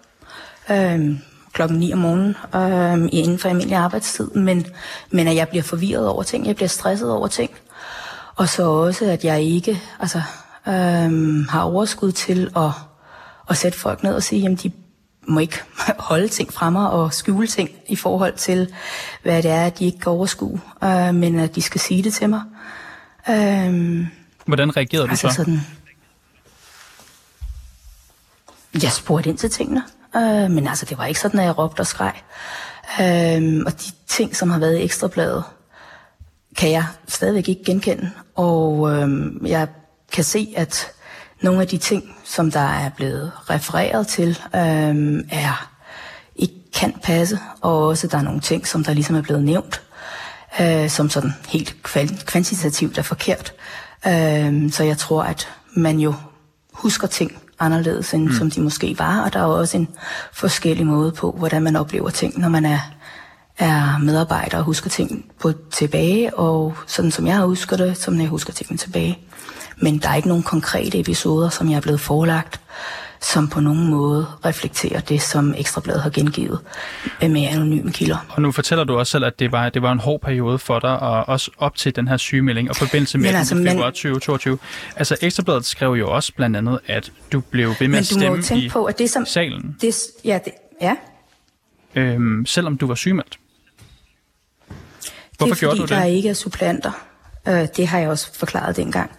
Øh, 0.71 1.11
klokken 1.53 1.79
9 1.79 1.93
om 1.93 1.99
morgenen 1.99 2.37
øh, 2.55 3.09
inden 3.13 3.39
for 3.39 3.49
almindelig 3.49 3.77
arbejdstid, 3.77 4.31
men, 4.31 4.67
men 5.11 5.29
at 5.29 5.37
jeg 5.37 5.49
bliver 5.49 5.63
forvirret 5.63 6.09
over 6.09 6.23
ting, 6.23 6.47
jeg 6.47 6.57
bliver 6.57 6.69
stresset 6.69 7.11
over 7.11 7.27
ting. 7.27 7.51
Og 8.37 8.49
så 8.49 8.63
også, 8.63 9.05
at 9.05 9.25
jeg 9.25 9.43
ikke 9.43 9.83
altså, 10.01 10.23
øh, 10.69 11.47
har 11.49 11.63
overskud 11.63 12.13
til 12.13 12.51
at, 12.57 12.71
at 13.51 13.57
sætte 13.57 13.79
folk 13.79 14.03
ned 14.03 14.15
og 14.15 14.23
sige, 14.23 14.41
jamen 14.41 14.59
de 14.59 14.73
må 15.29 15.41
ikke 15.41 15.59
holde 16.11 16.29
ting 16.29 16.53
fremme 16.53 16.91
og 16.91 17.13
skjule 17.13 17.47
ting 17.47 17.71
i 17.89 17.97
forhold 17.97 18.37
til, 18.37 18.75
hvad 19.23 19.43
det 19.43 19.51
er, 19.51 19.71
de 19.71 19.85
ikke 19.85 19.99
kan 19.99 20.13
overskue, 20.13 20.61
øh, 20.85 21.15
men 21.15 21.39
at 21.39 21.55
de 21.55 21.63
skal 21.63 21.81
sige 21.81 22.03
det 22.03 22.15
til 22.15 22.29
mig. 22.29 22.43
Øh, 23.29 24.07
Hvordan 24.47 24.77
reagerede 24.77 25.09
altså 25.11 25.27
du 25.27 25.33
så? 25.33 25.37
Sådan, 25.37 25.61
jeg 28.83 28.93
spurgte 28.93 29.31
ind 29.31 29.39
til 29.39 29.51
tingene, 29.51 29.83
øh, 30.17 30.51
men 30.51 30.69
altså 30.69 30.87
det 30.87 30.99
var 30.99 31.07
ikke 31.07 31.21
sådan, 31.21 31.41
at 31.41 31.47
jeg 31.47 31.59
råbte 31.59 31.81
og 31.81 31.87
skreg. 31.87 32.15
Øh, 33.01 33.63
og 33.67 33.73
de 33.73 33.93
ting, 34.07 34.37
som 34.37 34.51
har 34.51 34.59
været 34.59 34.79
i 34.79 34.83
Ekstrabladet, 34.83 35.45
kan 36.57 36.71
jeg 36.71 36.87
stadigvæk 37.09 37.49
ikke 37.49 37.65
genkende. 37.65 38.11
Og 38.35 38.93
øh, 38.93 39.33
jeg 39.51 39.69
kan 40.13 40.25
se, 40.25 40.55
at 40.57 40.93
nogle 41.43 41.61
af 41.61 41.69
de 41.69 41.79
ting, 41.79 42.17
som 42.25 42.51
der 42.51 42.61
er 42.61 42.89
blevet 42.89 43.33
refereret 43.51 44.07
til, 44.07 44.31
øh, 44.55 45.25
er 45.31 45.69
ikke 46.37 46.55
kan 46.75 46.95
passe, 47.03 47.39
og 47.61 47.87
også 47.87 48.07
der 48.07 48.19
er 48.19 48.23
nogle 48.23 48.41
ting, 48.41 48.67
som 48.67 48.85
der 48.85 48.93
ligesom 48.93 49.17
er 49.17 49.23
blevet 49.23 49.45
nævnt, 49.45 49.83
øh, 50.61 50.91
som 50.91 51.11
sådan 51.11 51.35
helt 51.49 51.77
kvantitativt 52.27 52.99
er 52.99 53.03
forkert. 53.03 53.53
Øh, 54.07 54.73
så 54.73 54.85
jeg 54.85 54.99
tror, 54.99 55.23
at 55.23 55.49
man 55.77 55.99
jo 55.99 56.15
husker 56.73 57.07
ting 57.07 57.43
anderledes, 57.59 58.15
end 58.15 58.29
mm. 58.29 58.33
som 58.33 58.51
de 58.51 58.61
måske 58.61 58.99
var, 58.99 59.25
og 59.25 59.33
der 59.33 59.41
er 59.41 59.45
jo 59.45 59.59
også 59.59 59.77
en 59.77 59.89
forskellig 60.33 60.87
måde 60.87 61.13
på, 61.13 61.35
hvordan 61.39 61.63
man 61.63 61.77
oplever 61.77 62.11
ting, 62.11 62.39
når 62.39 62.49
man 62.49 62.65
er, 62.65 62.81
er 63.59 63.99
medarbejder 63.99 64.59
og 64.59 64.65
husker 64.65 64.91
ting 64.91 65.25
på 65.41 65.53
tilbage, 65.71 66.37
og 66.37 66.75
sådan 66.87 67.11
som 67.11 67.27
jeg 67.27 67.41
husker 67.41 67.77
det, 67.77 67.97
som 67.97 68.21
jeg 68.21 68.29
husker 68.29 68.53
tingene 68.53 68.79
tilbage. 68.79 69.19
Men 69.83 69.99
der 69.99 70.09
er 70.09 70.15
ikke 70.15 70.29
nogen 70.29 70.43
konkrete 70.43 71.01
episoder, 71.01 71.49
som 71.49 71.71
jeg 71.71 71.77
er 71.77 71.81
blevet 71.81 72.01
forelagt, 72.01 72.61
som 73.21 73.49
på 73.49 73.61
nogen 73.61 73.91
måde 73.91 74.27
reflekterer 74.45 75.01
det, 75.01 75.23
som 75.23 75.55
Ekstrabladet 75.57 76.03
har 76.03 76.11
gengivet 76.11 76.61
med 77.21 77.47
anonyme 77.47 77.93
kilder. 77.93 78.27
Og 78.29 78.43
nu 78.43 78.53
fortæller 78.53 78.85
du 78.85 78.99
også 78.99 79.11
selv, 79.11 79.25
at 79.25 79.39
det 79.39 79.53
var, 79.53 79.69
det 79.69 79.83
var 79.83 79.93
en 79.93 79.99
hård 79.99 80.21
periode 80.21 80.59
for 80.59 80.79
dig, 80.79 80.99
og 80.99 81.29
også 81.29 81.51
op 81.59 81.77
til 81.77 81.97
den 81.97 82.09
her 82.09 82.17
sygemelding, 82.17 82.71
og 82.71 82.77
forbindelse 82.77 83.19
med 83.19 83.29
altså, 83.29 83.57
februar 83.57 83.91
2022. 83.91 84.59
Altså 84.97 85.17
Ekstrabladet 85.21 85.65
skrev 85.65 85.93
jo 85.93 86.11
også 86.11 86.33
blandt 86.37 86.57
andet, 86.57 86.79
at 86.87 87.13
du 87.33 87.41
blev 87.41 87.75
ved 87.81 87.89
med 87.89 87.99
at 87.99 88.07
stemme 88.07 88.43
i 88.57 88.69
på, 88.69 88.85
at 88.85 88.99
det, 88.99 89.11
som, 89.11 89.27
salen. 89.27 89.77
Det, 89.81 89.95
ja, 90.25 90.39
det, 90.45 90.53
ja. 90.81 90.97
Øhm, 91.95 92.47
selvom 92.47 92.77
du 92.79 92.87
var 92.87 92.95
sygemeldt. 92.95 93.39
Hvorfor 95.39 95.55
det 95.55 95.57
er, 95.57 95.61
gjorde 95.61 95.77
fordi, 95.77 95.79
du 95.79 95.95
det? 95.95 96.03
der 96.03 96.05
ikke 96.05 96.29
er 96.29 96.35
supplanter. 96.35 97.12
Øh, 97.49 97.69
det 97.77 97.87
har 97.87 97.99
jeg 97.99 98.09
også 98.09 98.35
forklaret 98.35 98.77
dengang. 98.77 99.11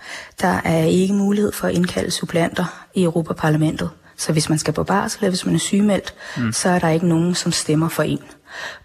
Der 0.42 0.62
er 0.64 0.84
ikke 0.84 1.14
mulighed 1.14 1.52
for 1.52 1.68
at 1.68 1.74
indkalde 1.74 2.12
supplanter 2.12 2.86
i 2.94 3.04
Europaparlamentet. 3.04 3.90
Så 4.18 4.32
hvis 4.32 4.50
man 4.50 4.60
skal 4.60 4.74
på 4.74 4.84
barsel, 4.84 5.20
eller 5.20 5.30
hvis 5.30 5.46
man 5.46 5.56
er 5.56 5.60
sygemeldt, 5.60 6.14
mm. 6.38 6.54
så 6.54 6.70
er 6.70 6.80
der 6.80 6.90
ikke 6.90 7.08
nogen, 7.08 7.36
som 7.36 7.52
stemmer 7.52 7.90
for 7.90 8.04
en. 8.04 8.20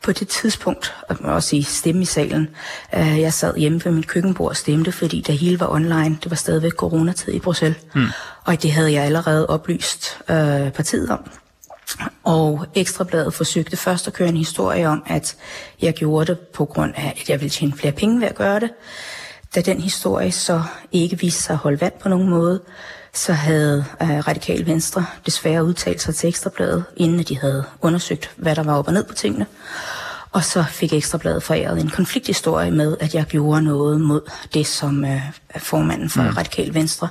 På 0.03 0.13
det 0.13 0.29
tidspunkt, 0.29 0.95
og 1.09 1.17
man 1.21 1.33
også 1.33 1.49
sige 1.49 1.65
stemme 1.65 2.03
i 2.03 2.05
salen, 2.05 2.49
øh, 2.95 3.21
jeg 3.21 3.33
sad 3.33 3.57
hjemme 3.57 3.85
ved 3.85 3.93
mit 3.93 4.07
køkkenbord 4.07 4.49
og 4.49 4.57
stemte, 4.57 4.93
fordi 4.93 5.21
det 5.21 5.39
hele 5.39 5.61
var 5.61 5.69
online. 5.73 6.19
Det 6.23 6.31
var 6.31 6.37
stadigvæk 6.37 6.73
coronatid 6.73 7.33
i 7.33 7.39
Bruxelles. 7.39 7.79
Mm. 7.95 8.07
Og 8.45 8.63
det 8.63 8.73
havde 8.73 8.93
jeg 8.93 9.05
allerede 9.05 9.47
oplyst 9.47 10.19
øh, 10.31 10.71
partiet 10.71 11.11
om. 11.11 11.31
Og 12.25 12.67
Ekstrabladet 12.75 13.35
forsøgte 13.35 13.77
først 13.77 14.07
at 14.07 14.13
køre 14.13 14.29
en 14.29 14.37
historie 14.37 14.89
om, 14.89 15.03
at 15.07 15.37
jeg 15.83 15.95
gjorde 15.95 16.27
det 16.27 16.39
på 16.39 16.65
grund 16.65 16.93
af, 16.97 17.17
at 17.21 17.31
jeg 17.31 17.41
ville 17.41 17.51
tjene 17.51 17.73
flere 17.77 17.93
penge 17.93 18.21
ved 18.21 18.29
at 18.29 18.35
gøre 18.35 18.61
det. 18.61 18.71
Da 19.55 19.61
den 19.61 19.81
historie 19.81 20.33
så 20.33 20.63
ikke 20.93 21.19
viste 21.19 21.43
sig 21.43 21.53
at 21.53 21.59
holde 21.59 21.81
vand 21.81 21.93
på 22.01 22.09
nogen 22.09 22.29
måde, 22.29 22.61
så 23.15 23.33
havde 23.33 23.85
uh, 24.01 24.09
Radikal 24.09 24.67
Venstre 24.67 25.07
desværre 25.27 25.65
udtalt 25.65 26.03
sig 26.03 26.15
til 26.15 26.29
Ekstrabladet, 26.29 26.85
inden 26.97 27.23
de 27.23 27.39
havde 27.39 27.65
undersøgt, 27.81 28.31
hvad 28.37 28.57
der 28.57 28.63
var 28.63 28.79
op 28.79 28.87
og 28.87 28.93
ned 28.93 29.05
på 29.05 29.15
tingene. 29.15 29.47
Og 30.33 30.45
så 30.45 30.65
fik 30.71 30.93
Ekstrabladet 30.93 31.43
foræret 31.43 31.81
en 31.81 31.91
konflikthistorie 31.91 32.71
med, 32.71 32.97
at 33.01 33.15
jeg 33.15 33.25
gjorde 33.25 33.63
noget 33.63 34.01
mod 34.01 34.21
det, 34.55 34.67
som 34.67 35.05
uh, 35.05 35.21
formanden 35.57 36.11
for 36.11 36.23
mm. 36.23 36.29
Radikal 36.29 36.75
Venstre 36.75 37.09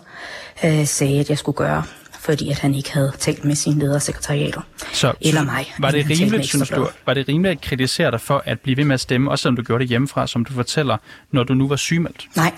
uh, 0.63 0.85
sagde, 0.85 1.19
at 1.19 1.29
jeg 1.29 1.37
skulle 1.37 1.55
gøre 1.55 1.83
fordi 2.27 2.49
at 2.49 2.59
han 2.59 2.75
ikke 2.75 2.93
havde 2.93 3.11
talt 3.19 3.45
med 3.45 3.55
sine 3.55 3.79
ledersekretariater. 3.79 4.61
Så, 4.93 5.13
eller 5.21 5.43
mig. 5.43 5.73
Var 5.79 5.91
det, 5.91 6.09
rimeligt, 6.09 6.45
synes 6.45 6.69
du, 6.69 6.89
var 7.05 7.13
det 7.13 7.27
rimeligt 7.27 7.51
at 7.51 7.61
kritisere 7.61 8.11
dig 8.11 8.21
for 8.21 8.43
at 8.45 8.59
blive 8.59 8.77
ved 8.77 8.85
med 8.85 8.93
at 8.93 8.99
stemme, 8.99 9.31
også 9.31 9.41
selvom 9.41 9.55
du 9.55 9.63
gjorde 9.63 9.81
det 9.81 9.89
hjemmefra, 9.89 10.27
som 10.27 10.45
du 10.45 10.53
fortæller, 10.53 10.97
når 11.31 11.43
du 11.43 11.53
nu 11.53 11.67
var 11.67 11.75
sygemeldt? 11.75 12.27
Nej. 12.35 12.53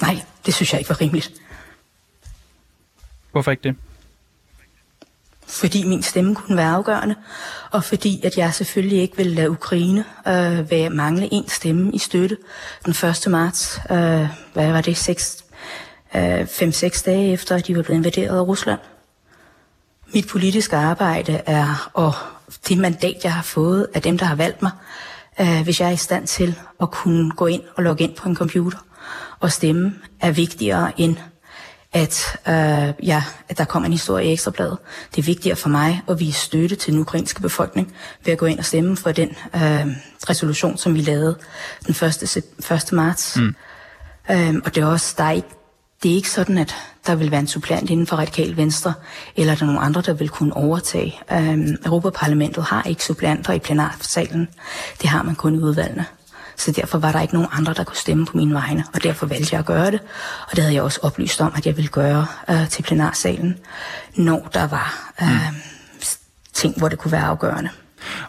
Nej, 0.00 0.20
det 0.46 0.54
synes 0.54 0.72
jeg 0.72 0.80
ikke 0.80 0.90
var 0.90 1.00
rimeligt. 1.00 1.32
Hvorfor 3.32 3.50
ikke 3.50 3.62
det? 3.62 3.76
Fordi 5.46 5.84
min 5.84 6.02
stemme 6.02 6.34
kunne 6.34 6.56
være 6.56 6.70
afgørende, 6.70 7.14
og 7.70 7.84
fordi 7.84 8.20
at 8.24 8.36
jeg 8.36 8.54
selvfølgelig 8.54 8.98
ikke 8.98 9.16
ville 9.16 9.34
lade 9.34 9.50
Ukraine 9.50 10.04
øh, 10.28 10.70
være, 10.70 10.90
mangle 10.90 11.28
en 11.32 11.48
stemme 11.48 11.92
i 11.92 11.98
støtte 11.98 12.36
den 12.84 12.90
1. 13.08 13.30
marts. 13.30 13.78
Øh, 13.90 13.96
hvad 14.52 14.72
var 14.72 14.80
det? 14.80 14.96
6, 14.96 15.41
5-6 16.14 17.04
dage 17.04 17.32
efter, 17.32 17.56
at 17.56 17.66
de 17.66 17.76
var 17.76 17.82
blevet 17.82 17.98
invaderet 17.98 18.36
af 18.36 18.42
Rusland. 18.42 18.80
Mit 20.14 20.28
politiske 20.28 20.76
arbejde 20.76 21.40
er, 21.46 21.90
og 21.94 22.12
det 22.68 22.78
mandat, 22.78 23.24
jeg 23.24 23.34
har 23.34 23.42
fået 23.42 23.86
af 23.94 24.02
dem, 24.02 24.18
der 24.18 24.26
har 24.26 24.34
valgt 24.34 24.62
mig, 24.62 24.70
øh, 25.40 25.62
hvis 25.62 25.80
jeg 25.80 25.88
er 25.88 25.92
i 25.92 25.96
stand 25.96 26.26
til 26.26 26.58
at 26.80 26.90
kunne 26.90 27.30
gå 27.30 27.46
ind 27.46 27.62
og 27.76 27.82
logge 27.82 28.04
ind 28.04 28.16
på 28.16 28.28
en 28.28 28.36
computer 28.36 28.78
og 29.40 29.52
stemme, 29.52 29.94
er 30.20 30.30
vigtigere 30.30 31.00
end 31.00 31.16
at, 31.92 32.24
øh, 32.48 33.06
ja, 33.08 33.24
at 33.48 33.58
der 33.58 33.64
kommer 33.64 33.86
en 33.86 33.92
historie 33.92 34.26
i 34.26 34.32
Ekstrabladet. 34.32 34.78
Det 35.14 35.22
er 35.22 35.26
vigtigere 35.26 35.56
for 35.56 35.68
mig 35.68 36.02
at 36.08 36.20
vise 36.20 36.40
støtte 36.40 36.76
til 36.76 36.92
den 36.92 37.00
ukrainske 37.00 37.40
befolkning 37.40 37.94
ved 38.24 38.32
at 38.32 38.38
gå 38.38 38.46
ind 38.46 38.58
og 38.58 38.64
stemme 38.64 38.96
for 38.96 39.12
den 39.12 39.28
øh, 39.54 39.86
resolution, 40.28 40.78
som 40.78 40.94
vi 40.94 41.00
lavede 41.00 41.38
den 41.86 41.90
1. 41.90 42.44
1. 42.70 42.92
marts. 42.92 43.36
Mm. 43.36 43.54
Øh, 44.30 44.54
og 44.64 44.74
det 44.74 44.82
er 44.82 44.86
også, 44.86 45.14
der 45.18 45.24
er 45.24 45.30
ikke 45.30 45.48
det 46.02 46.10
er 46.10 46.14
ikke 46.14 46.30
sådan, 46.30 46.58
at 46.58 46.74
der 47.06 47.14
vil 47.14 47.30
være 47.30 47.40
en 47.40 47.46
supplant 47.46 47.90
inden 47.90 48.06
for 48.06 48.16
radikal 48.16 48.56
venstre, 48.56 48.94
eller 49.36 49.54
der 49.54 49.62
er 49.62 49.66
nogle 49.66 49.80
andre, 49.80 50.00
der 50.00 50.12
vil 50.12 50.28
kunne 50.28 50.56
overtage. 50.56 51.20
Øhm, 51.32 51.76
Europaparlamentet 51.84 52.64
har 52.64 52.82
ikke 52.82 53.04
supplanter 53.04 53.52
i 53.52 53.58
plenarsalen. 53.58 54.48
Det 55.02 55.08
har 55.08 55.22
man 55.22 55.34
kun 55.34 55.54
i 55.54 55.58
udvalgene. 55.58 56.06
Så 56.56 56.72
derfor 56.72 56.98
var 56.98 57.12
der 57.12 57.20
ikke 57.20 57.34
nogen 57.34 57.48
andre, 57.52 57.74
der 57.74 57.84
kunne 57.84 57.96
stemme 57.96 58.26
på 58.26 58.36
mine 58.36 58.54
vegne, 58.54 58.84
og 58.94 59.02
derfor 59.02 59.26
valgte 59.26 59.48
jeg 59.52 59.58
at 59.58 59.66
gøre 59.66 59.90
det. 59.90 60.00
Og 60.50 60.56
det 60.56 60.58
havde 60.58 60.74
jeg 60.74 60.82
også 60.82 61.00
oplyst 61.02 61.40
om, 61.40 61.52
at 61.56 61.66
jeg 61.66 61.76
ville 61.76 61.88
gøre 61.88 62.26
øh, 62.50 62.68
til 62.68 62.82
plenarsalen, 62.82 63.58
når 64.16 64.48
der 64.54 64.66
var 64.66 65.12
øh, 65.22 65.28
mm. 65.28 65.56
ting, 66.52 66.78
hvor 66.78 66.88
det 66.88 66.98
kunne 66.98 67.12
være 67.12 67.24
afgørende. 67.24 67.70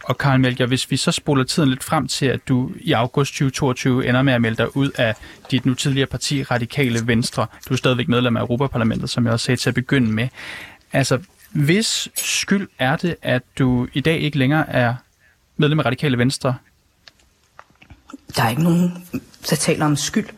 Og 0.03 0.17
Karl 0.17 0.39
Melger, 0.39 0.65
hvis 0.65 0.91
vi 0.91 0.97
så 0.97 1.12
spoler 1.12 1.43
tiden 1.43 1.69
lidt 1.69 1.83
frem 1.83 2.07
til, 2.07 2.25
at 2.25 2.39
du 2.47 2.71
i 2.81 2.91
august 2.91 3.31
2022 3.31 4.07
ender 4.07 4.21
med 4.21 4.33
at 4.33 4.41
melde 4.41 4.57
dig 4.57 4.77
ud 4.77 4.89
af 4.95 5.15
dit 5.51 5.65
nu 5.65 5.73
tidligere 5.73 6.07
parti, 6.07 6.43
Radikale 6.43 7.07
Venstre. 7.07 7.45
Du 7.69 7.73
er 7.73 7.77
stadigvæk 7.77 8.07
medlem 8.07 8.38
af 8.38 8.41
Europaparlamentet, 8.41 9.09
som 9.09 9.25
jeg 9.25 9.33
også 9.33 9.45
sagde 9.45 9.59
til 9.59 9.69
at 9.69 9.75
begynde 9.75 10.12
med. 10.12 10.27
Altså, 10.93 11.19
hvis 11.51 12.09
skyld 12.15 12.67
er 12.79 12.95
det, 12.95 13.15
at 13.21 13.43
du 13.59 13.88
i 13.93 14.01
dag 14.01 14.19
ikke 14.19 14.38
længere 14.38 14.69
er 14.69 14.95
medlem 15.57 15.79
af 15.79 15.86
Radikale 15.86 16.17
Venstre? 16.17 16.55
Der 18.36 18.43
er 18.43 18.49
ikke 18.49 18.63
nogen, 18.63 19.07
der 19.49 19.55
taler 19.55 19.86
om 19.86 19.95
skyld. 19.95 20.29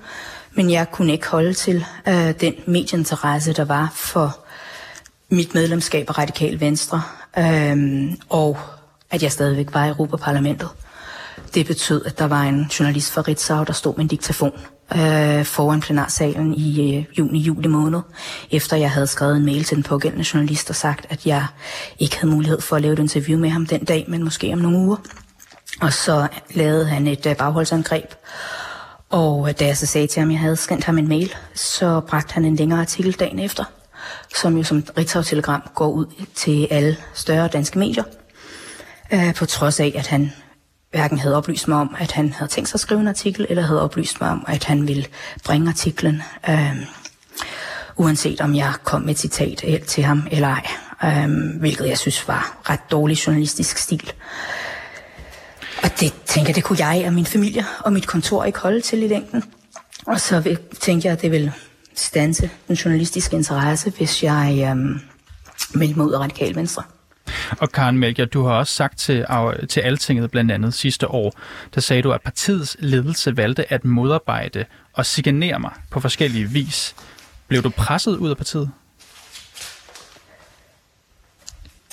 Men 0.52 0.72
jeg 0.72 0.92
kunne 0.92 1.14
ikke 1.14 1.28
holde 1.28 1.54
til 1.54 1.86
øh, 2.08 2.40
den 2.42 2.54
medieinteresse, 2.68 3.54
der 3.54 3.66
var 3.66 3.92
for 3.96 4.46
mit 5.30 5.54
medlemskab 5.54 6.10
af 6.10 6.18
Radikal 6.18 6.60
Venstre. 6.60 7.02
Øh, 7.38 8.12
og 8.30 8.58
at 9.12 9.24
jeg 9.24 9.32
stadigvæk 9.32 9.74
var 9.74 9.86
i 9.86 9.90
Europaparlamentet. 9.90 10.70
Det 11.54 11.68
betød, 11.68 12.06
at 12.06 12.20
der 12.20 12.26
var 12.26 12.42
en 12.42 12.62
journalist 12.80 13.12
fra 13.12 13.22
Ritzau, 13.22 13.64
der 13.64 13.74
stod 13.74 13.96
med 13.96 14.02
en 14.02 14.08
diktafon 14.08 14.52
øh, 14.96 15.46
foran 15.46 15.82
plenarsalen 15.82 16.54
i 16.54 16.98
øh, 16.98 17.06
juni-juli 17.18 17.68
måned, 17.68 18.02
efter 18.52 18.78
jeg 18.78 18.92
havde 18.92 19.08
skrevet 19.08 19.38
en 19.38 19.46
mail 19.46 19.64
til 19.64 19.76
den 19.76 19.84
pågældende 19.84 20.26
journalist 20.34 20.70
og 20.70 20.76
sagt, 20.76 21.06
at 21.10 21.26
jeg 21.26 21.46
ikke 22.00 22.18
havde 22.20 22.34
mulighed 22.34 22.62
for 22.62 22.76
at 22.76 22.82
lave 22.82 22.94
et 22.94 23.00
interview 23.00 23.40
med 23.40 23.50
ham 23.50 23.66
den 23.66 23.84
dag, 23.84 24.06
men 24.08 24.24
måske 24.24 24.54
om 24.54 24.60
nogle 24.60 24.78
uger. 24.78 24.98
Og 25.82 25.94
så 25.94 26.28
lavede 26.54 26.86
han 26.86 27.08
et 27.08 27.26
øh, 27.26 27.36
bagholdsangreb, 27.36 28.14
og 29.10 29.50
øh, 29.50 29.56
da 29.60 29.66
jeg 29.66 29.78
så 29.78 29.86
sagde 29.86 30.08
til 30.08 30.20
ham, 30.20 30.30
at 30.30 30.34
jeg 30.34 30.42
havde 30.42 30.56
skændt 30.56 30.84
ham 30.84 30.98
en 30.98 31.08
mail, 31.08 31.36
så 31.54 32.00
bragte 32.00 32.34
han 32.34 32.46
en 32.46 32.56
længere 32.56 32.80
artikel 32.80 33.14
dagen 33.14 33.40
efter, 33.40 33.64
som 34.36 34.58
jo 34.58 34.64
som 34.64 34.84
Ritzau-telegram 34.98 35.62
går 35.76 35.90
ud 35.90 36.06
til 36.36 36.68
alle 36.72 36.98
større 37.14 37.48
danske 37.48 37.80
medier 37.80 38.04
øh, 39.14 39.36
på 39.36 39.46
trods 39.46 39.80
af, 39.80 39.94
at 39.96 40.08
han 40.08 40.32
hverken 40.92 41.20
havde 41.20 41.36
oplyst 41.36 41.68
mig 41.68 41.78
om, 41.78 41.96
at 42.00 42.12
han 42.12 42.34
havde 42.34 42.52
tænkt 42.52 42.70
sig 42.70 42.76
at 42.76 42.80
skrive 42.80 43.02
en 43.02 43.08
artikel, 43.08 43.46
eller 43.50 43.64
havde 43.64 43.82
oplyst 43.82 44.22
mig 44.22 44.30
om, 44.30 44.46
at 44.48 44.64
han 44.64 44.88
ville 44.88 45.06
bringe 45.46 45.70
artiklen, 45.70 46.22
øh, 46.50 46.76
uanset 47.96 48.42
om 48.42 48.56
jeg 48.56 48.74
kom 48.84 49.02
med 49.02 49.12
et 49.12 49.20
citat 49.20 49.64
øh, 49.68 49.82
til 49.82 50.04
ham 50.04 50.28
eller 50.32 50.48
ej, 50.48 50.68
øh, 51.04 51.60
hvilket 51.60 51.88
jeg 51.88 51.98
synes 51.98 52.28
var 52.28 52.58
ret 52.70 52.92
dårlig 52.92 53.28
journalistisk 53.28 53.78
stil. 53.78 54.12
Og 55.84 55.90
det 56.00 56.14
tænker 56.26 56.54
det 56.54 56.64
kunne 56.64 56.88
jeg 56.88 57.04
og 57.08 57.14
min 57.14 57.26
familie 57.26 57.66
og 57.80 57.94
mit 57.94 58.08
kontor 58.08 58.44
ikke 58.44 58.60
holde 58.60 58.82
til 58.82 59.04
i 59.04 59.08
længden. 59.08 59.44
Og 60.06 60.20
så 60.20 60.58
tænker 60.80 61.10
jeg, 61.10 61.18
at 61.18 61.22
det 61.22 61.32
vil 61.32 61.52
stanse 61.96 62.50
den 62.68 62.76
journalistiske 62.76 63.36
interesse, 63.36 63.90
hvis 63.90 64.24
jeg, 64.24 64.70
øh, 64.70 65.02
meldte 65.74 65.98
mig 65.98 66.08
ud 66.08 66.14
af 66.14 66.20
radikal 66.20 66.56
venstre. 66.56 66.84
Og 67.60 67.72
Karen 67.72 67.98
Melger, 67.98 68.26
du 68.26 68.44
har 68.44 68.54
også 68.54 68.74
sagt 68.74 69.00
til, 69.00 69.26
til 69.70 69.82
Altinget 69.82 70.32
blandt 70.32 70.52
andet 70.52 70.74
sidste 70.74 71.08
år, 71.08 71.34
der 71.76 71.82
sagde 71.82 72.02
du, 72.02 72.12
at 72.12 72.22
partiets 72.22 72.78
ledelse 72.80 73.38
valgte 73.38 73.74
at 73.74 73.86
modarbejde 73.86 74.66
og 74.94 75.06
signere 75.06 75.60
mig 75.60 75.72
på 75.90 76.00
forskellige 76.00 76.50
vis. 76.50 76.96
Blev 77.48 77.64
du 77.64 77.70
presset 77.70 78.18
ud 78.18 78.30
af 78.30 78.38
partiet? 78.38 78.72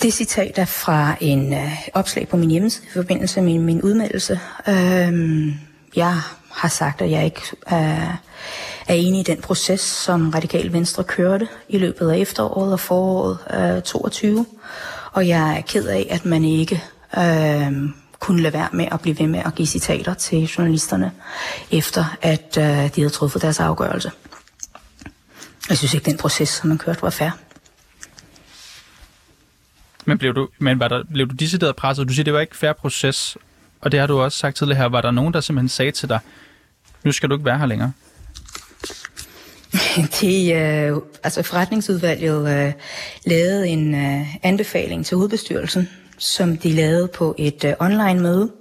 Det 0.01 0.13
citat 0.13 0.57
er 0.57 0.65
fra 0.65 1.15
en 1.21 1.53
øh, 1.53 1.71
opslag 1.93 2.27
på 2.27 2.37
min 2.37 2.51
hjemmeside 2.51 2.85
i 2.85 2.93
forbindelse 2.93 3.41
med 3.41 3.51
min, 3.51 3.61
min 3.61 3.81
udmeldelse. 3.81 4.39
Øhm, 4.67 5.53
jeg 5.95 6.17
har 6.51 6.67
sagt, 6.67 7.01
at 7.01 7.11
jeg 7.11 7.25
ikke 7.25 7.41
øh, 7.71 8.13
er 8.87 8.93
enig 8.93 9.19
i 9.19 9.23
den 9.23 9.41
proces, 9.41 9.81
som 9.81 10.29
Radikal 10.29 10.73
Venstre 10.73 11.03
kørte 11.03 11.47
i 11.69 11.77
løbet 11.77 12.09
af 12.09 12.17
efteråret 12.17 12.73
og 12.73 12.79
foråret 12.79 13.37
øh, 13.77 13.81
22. 13.81 14.45
Og 15.13 15.27
jeg 15.27 15.57
er 15.57 15.61
ked 15.61 15.87
af, 15.87 16.07
at 16.09 16.25
man 16.25 16.43
ikke 16.43 16.83
øh, 17.17 17.71
kunne 18.19 18.41
lade 18.41 18.53
være 18.53 18.69
med 18.73 18.87
at 18.91 19.01
blive 19.01 19.19
ved 19.19 19.27
med 19.27 19.39
at 19.45 19.55
give 19.55 19.67
citater 19.67 20.13
til 20.13 20.43
journalisterne, 20.43 21.11
efter 21.71 22.17
at 22.21 22.57
øh, 22.57 22.65
de 22.65 23.01
havde 23.01 23.09
truffet 23.09 23.41
deres 23.41 23.59
afgørelse. 23.59 24.11
Jeg 25.69 25.77
synes 25.77 25.93
ikke, 25.93 26.05
den 26.05 26.17
proces, 26.17 26.49
som 26.49 26.69
man 26.69 26.77
kørte, 26.77 27.01
var 27.01 27.09
fair. 27.09 27.29
Men 30.05 30.17
blev 30.17 30.35
du, 30.35 30.47
men 30.59 30.79
var 30.79 30.87
der, 30.87 31.03
blev 31.03 31.27
du 31.27 31.35
decideret 31.35 31.75
presset? 31.75 32.07
Du 32.07 32.13
siger, 32.13 32.23
det 32.23 32.33
var 32.33 32.39
ikke 32.39 32.57
fair 32.57 32.73
proces, 32.73 33.37
og 33.81 33.91
det 33.91 33.99
har 33.99 34.07
du 34.07 34.21
også 34.21 34.37
sagt 34.37 34.57
tidligere 34.57 34.77
her. 34.77 34.89
Var 34.89 35.01
der 35.01 35.11
nogen, 35.11 35.33
der 35.33 35.41
simpelthen 35.41 35.69
sagde 35.69 35.91
til 35.91 36.09
dig, 36.09 36.19
nu 37.03 37.11
skal 37.11 37.29
du 37.29 37.35
ikke 37.35 37.45
være 37.45 37.57
her 37.57 37.65
længere? 37.65 37.91
de, 40.21 40.51
øh, 40.51 40.97
altså 41.23 41.43
forretningsudvalget 41.43 42.49
øh, 42.49 42.73
lavede 43.25 43.67
en 43.67 43.95
øh, 43.95 44.35
anbefaling 44.43 45.05
til 45.05 45.17
hovedbestyrelsen, 45.17 45.89
som 46.17 46.57
de 46.57 46.69
lavede 46.69 47.07
på 47.07 47.35
et 47.37 47.63
øh, 47.63 47.73
online 47.79 48.19
møde, 48.19 48.51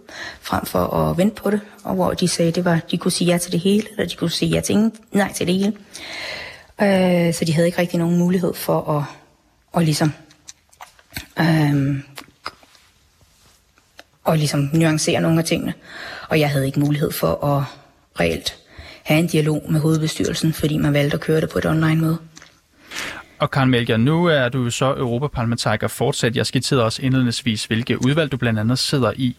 frem 0.41 0.67
for 0.67 0.79
at 0.79 1.19
vente 1.19 1.43
på 1.43 1.51
det, 1.51 1.61
og 1.85 1.95
hvor 1.95 2.13
de 2.13 2.29
sagde, 2.29 2.53
det 2.53 2.65
var, 2.65 2.81
de 2.91 2.99
kunne 2.99 3.13
sige 3.13 3.33
ja 3.33 3.39
til 3.39 3.53
det 3.53 3.61
hele, 3.61 3.87
eller 3.91 4.07
de 4.07 4.17
kunne 4.17 4.31
sige 4.31 4.51
ja 4.51 4.61
til 4.61 4.73
ingen, 4.73 4.93
nej 5.13 5.33
til 5.33 5.47
det 5.47 5.55
hele. 5.55 5.73
Øh, 6.83 7.35
så 7.35 7.45
de 7.45 7.53
havde 7.53 7.67
ikke 7.67 7.79
rigtig 7.79 7.99
nogen 7.99 8.19
mulighed 8.19 8.55
for 8.55 8.91
at, 8.91 9.05
at 9.77 9.85
ligesom 9.85 10.13
øh, 11.41 11.97
og 14.25 14.39
ligesom 14.39 14.71
nuancere 14.73 15.21
nogle 15.21 15.39
af 15.39 15.45
tingene. 15.45 15.75
Og 16.29 16.41
jeg 16.41 16.51
havde 16.51 16.67
ikke 16.67 16.81
mulighed 16.81 17.13
for 17.13 17.45
at 17.45 17.65
reelt 18.21 18.62
have 19.03 19.19
en 19.21 19.27
dialog 19.27 19.73
med 19.73 19.81
hovedbestyrelsen, 19.81 20.53
fordi 20.53 20.77
man 20.77 20.93
valgte 20.93 21.15
at 21.15 21.21
køre 21.21 21.41
det 21.41 21.51
på 21.51 21.59
et 21.59 21.67
online-møde. 21.67 22.19
Og 23.39 23.51
Karen 23.51 23.71
Melger, 23.71 23.97
nu 23.97 24.27
er 24.27 24.49
du 24.49 24.71
så 24.71 24.85
europaparlamentariker 24.85 25.89
fortsat. 25.89 26.37
Jeg 26.37 26.47
skitserede 26.47 26.85
også 26.85 27.03
indledningsvis, 27.03 27.65
hvilke 27.65 28.05
udvalg 28.05 28.33
du 28.33 28.37
blandt 28.37 28.59
andet 28.59 28.79
sidder 28.79 29.13
i. 29.17 29.37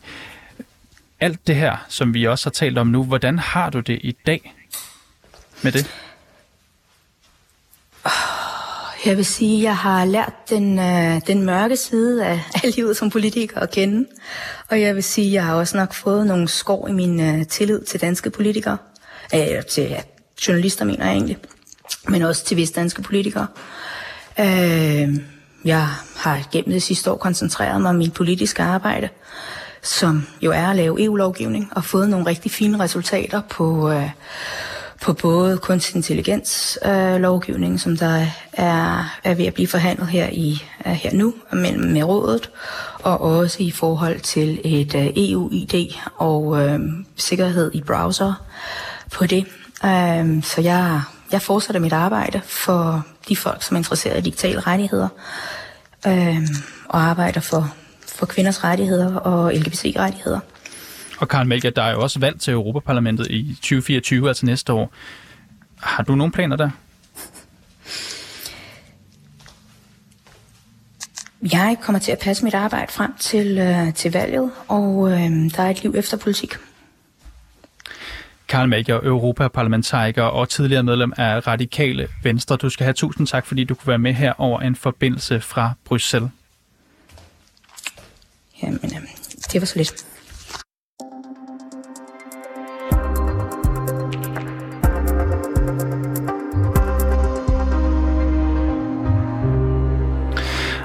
Alt 1.20 1.48
det 1.48 1.56
her, 1.56 1.86
som 1.90 2.14
vi 2.14 2.28
også 2.28 2.46
har 2.46 2.52
talt 2.52 2.78
om 2.78 2.88
nu, 2.88 3.04
hvordan 3.04 3.40
har 3.40 3.70
du 3.70 3.80
det 3.80 4.00
i 4.02 4.16
dag 4.26 4.54
med 5.62 5.72
det? 5.72 5.92
Jeg 9.06 9.18
vil 9.18 9.26
sige, 9.26 9.58
at 9.58 9.64
jeg 9.64 9.78
har 9.78 10.06
lært 10.06 10.34
den, 10.50 10.80
øh, 10.80 11.22
den 11.28 11.44
mørke 11.46 11.78
side 11.78 12.26
af, 12.26 12.40
af 12.64 12.76
livet 12.76 12.98
som 12.98 13.10
politiker 13.10 13.60
at 13.60 13.72
kende. 13.72 14.06
Og 14.70 14.82
jeg 14.82 14.96
vil 14.96 15.04
sige, 15.04 15.28
at 15.28 15.34
jeg 15.34 15.46
har 15.46 15.56
også 15.56 15.78
nok 15.78 15.94
fået 15.94 16.28
nogle 16.28 16.48
skår 16.48 16.88
i 16.88 16.92
min 16.92 17.20
øh, 17.20 17.48
tillid 17.48 17.82
til 17.82 18.02
danske 18.02 18.30
politikere. 18.30 18.78
Øh, 19.36 19.66
til 19.70 19.84
ja, 19.84 20.02
journalister, 20.48 20.86
mener 20.86 21.06
jeg 21.06 21.14
egentlig. 21.14 21.38
Men 22.08 22.22
også 22.22 22.46
til 22.46 22.58
visse 22.58 22.74
danske 22.74 23.02
politikere. 23.02 23.48
Øh, 24.40 25.18
jeg 25.66 25.88
har 26.16 26.48
gennem 26.52 26.72
det 26.72 26.84
sidste 26.84 27.12
år 27.12 27.18
koncentreret 27.18 27.82
mig 27.82 27.90
om 27.90 27.96
mit 27.96 28.14
politiske 28.14 28.64
arbejde, 28.64 29.10
som 29.82 30.28
jo 30.42 30.52
er 30.52 30.68
at 30.68 30.76
lave 30.76 31.04
EU-lovgivning, 31.04 31.72
og 31.76 31.86
fået 31.86 32.10
nogle 32.10 32.26
rigtig 32.26 32.52
fine 32.52 32.80
resultater 32.80 33.42
på... 33.50 33.92
Øh, 33.92 34.10
på 35.04 35.14
både 35.14 35.58
kunstig 35.58 35.96
intelligens 35.96 36.80
øh, 36.86 37.16
lovgivning, 37.16 37.80
som 37.80 37.98
der 37.98 38.28
er, 38.54 39.18
er 39.24 39.34
ved 39.34 39.46
at 39.46 39.54
blive 39.54 39.68
forhandlet 39.68 40.08
her 40.08 40.30
i 40.32 40.64
øh, 40.86 40.92
her 40.92 41.14
nu 41.14 41.34
mellem 41.52 41.92
med 41.92 42.04
rådet, 42.04 42.50
og 43.00 43.22
også 43.22 43.64
i 43.64 43.72
forhold 43.72 44.20
til 44.20 44.62
et 44.64 44.96
øh, 44.96 45.08
EU-ID 45.16 45.94
og 46.18 46.62
øh, 46.62 46.80
sikkerhed 47.16 47.72
i 47.74 47.82
browser 47.82 48.34
på 49.14 49.26
det. 49.26 49.46
Uh, 49.84 50.44
så 50.44 50.62
jeg, 50.64 51.02
jeg 51.32 51.42
fortsætter 51.42 51.82
mit 51.82 51.94
arbejde 51.94 52.42
for 52.46 53.06
de 53.30 53.36
folk, 53.36 53.64
som 53.64 53.76
er 53.76 53.80
interesseret 53.80 54.18
i 54.18 54.22
digitale 54.22 54.60
rettigheder, 54.60 55.08
uh, 56.08 56.38
og 56.90 57.02
arbejder 57.02 57.40
for, 57.40 57.76
for 58.08 58.26
kvinders 58.26 58.64
rettigheder 58.64 59.16
og 59.16 59.54
LGBT-rettigheder. 59.54 60.40
Og 61.20 61.28
Karl 61.28 61.48
Melger, 61.48 61.70
der 61.70 61.84
er 61.84 61.92
jo 61.92 62.02
også 62.02 62.20
valg 62.20 62.40
til 62.40 62.54
Europaparlamentet 62.54 63.28
i 63.30 63.54
2024, 63.56 64.28
altså 64.28 64.46
næste 64.46 64.74
år. 64.74 64.94
Har 65.80 66.04
du 66.04 66.16
nogle 66.16 66.32
planer 66.32 66.56
der? 66.56 66.70
Jeg 71.54 71.78
kommer 71.82 72.00
til 72.00 72.12
at 72.12 72.20
passe 72.20 72.44
mit 72.44 72.54
arbejde 72.54 72.92
frem 72.92 73.14
til, 73.20 73.58
øh, 73.58 73.94
til 73.94 74.12
valget, 74.12 74.52
og 74.68 75.12
øh, 75.12 75.20
der 75.56 75.64
er 75.64 75.70
et 75.70 75.84
liv 75.84 75.94
efter 75.98 76.18
politik. 76.18 76.54
Karl 78.54 78.70
Melger, 78.70 79.00
Europaparlamentariker 79.04 80.24
og 80.24 80.50
tidligere 80.50 80.84
medlem 80.84 81.14
af 81.18 81.48
Radikale 81.48 82.08
Venstre. 82.24 82.56
Du 82.56 82.70
skal 82.70 82.84
have 82.84 82.94
tusind 82.94 83.28
tak, 83.28 83.46
fordi 83.46 83.64
du 83.64 83.76
kunne 83.76 83.88
være 83.88 83.98
med 83.98 84.14
her 84.14 84.34
over 84.38 84.60
en 84.60 84.76
forbindelse 84.76 85.42
fra 85.42 85.74
Bruxelles. 85.86 86.30
Jamen, 88.64 88.80
øh, 88.84 88.92
det 89.52 89.62
var 89.62 89.66
så 89.66 89.78
lidt. 89.78 90.06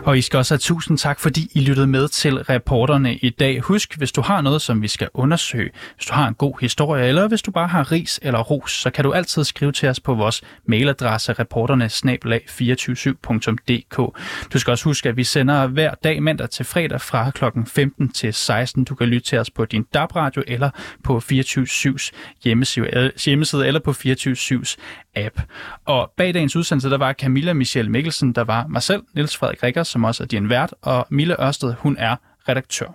Og 0.08 0.18
I 0.18 0.22
skal 0.22 0.36
også 0.36 0.54
have 0.54 0.58
tusind 0.58 0.98
tak, 0.98 1.20
fordi 1.20 1.50
I 1.54 1.60
lyttede 1.60 1.86
med 1.86 2.08
til 2.08 2.42
reporterne 2.42 3.16
i 3.16 3.30
dag. 3.30 3.60
Husk, 3.60 3.98
hvis 3.98 4.12
du 4.12 4.20
har 4.20 4.40
noget, 4.40 4.62
som 4.62 4.82
vi 4.82 4.88
skal 4.88 5.08
undersøge, 5.14 5.70
hvis 5.96 6.06
du 6.06 6.14
har 6.14 6.28
en 6.28 6.34
god 6.34 6.60
historie, 6.60 7.08
eller 7.08 7.28
hvis 7.28 7.42
du 7.42 7.50
bare 7.50 7.68
har 7.68 7.92
ris 7.92 8.20
eller 8.22 8.38
ros, 8.38 8.72
så 8.72 8.90
kan 8.90 9.04
du 9.04 9.12
altid 9.12 9.44
skrive 9.44 9.72
til 9.72 9.88
os 9.88 10.00
på 10.00 10.14
vores 10.14 10.42
mailadresse 10.66 11.32
reporterne-247.dk. 11.32 13.96
Du 14.52 14.58
skal 14.58 14.70
også 14.70 14.84
huske, 14.84 15.08
at 15.08 15.16
vi 15.16 15.24
sender 15.24 15.66
hver 15.66 15.94
dag 16.04 16.22
mandag 16.22 16.50
til 16.50 16.64
fredag 16.64 17.00
fra 17.00 17.30
kl. 17.30 17.44
15 17.66 18.12
til 18.12 18.34
16. 18.34 18.84
Du 18.84 18.94
kan 18.94 19.06
lytte 19.06 19.28
til 19.28 19.38
os 19.38 19.50
på 19.50 19.64
din 19.64 19.82
DAB-radio 19.94 20.42
eller 20.46 20.70
på 21.04 21.22
24-7's 21.32 22.10
hjemmeside, 22.44 23.12
hjemmeside 23.24 23.66
eller 23.66 23.80
på 23.80 23.90
24-7's 23.90 24.76
app. 25.16 25.40
Og 25.84 26.12
bag 26.16 26.34
dagens 26.34 26.56
udsendelse, 26.56 26.90
der 26.90 26.98
var 26.98 27.12
Camilla 27.12 27.52
Michelle 27.52 27.90
Mikkelsen, 27.90 28.32
der 28.32 28.44
var 28.44 28.66
mig 28.66 28.82
selv, 28.82 29.02
Niels 29.14 29.36
Frederik 29.36 29.62
Rikker, 29.62 29.82
som 29.98 30.04
også 30.04 30.22
er 30.22 30.26
din 30.26 30.48
vært, 30.50 30.74
og 30.82 31.06
Mille 31.10 31.34
Ørsted, 31.42 31.74
hun 31.82 31.96
er 31.98 32.16
redaktør. 32.48 32.94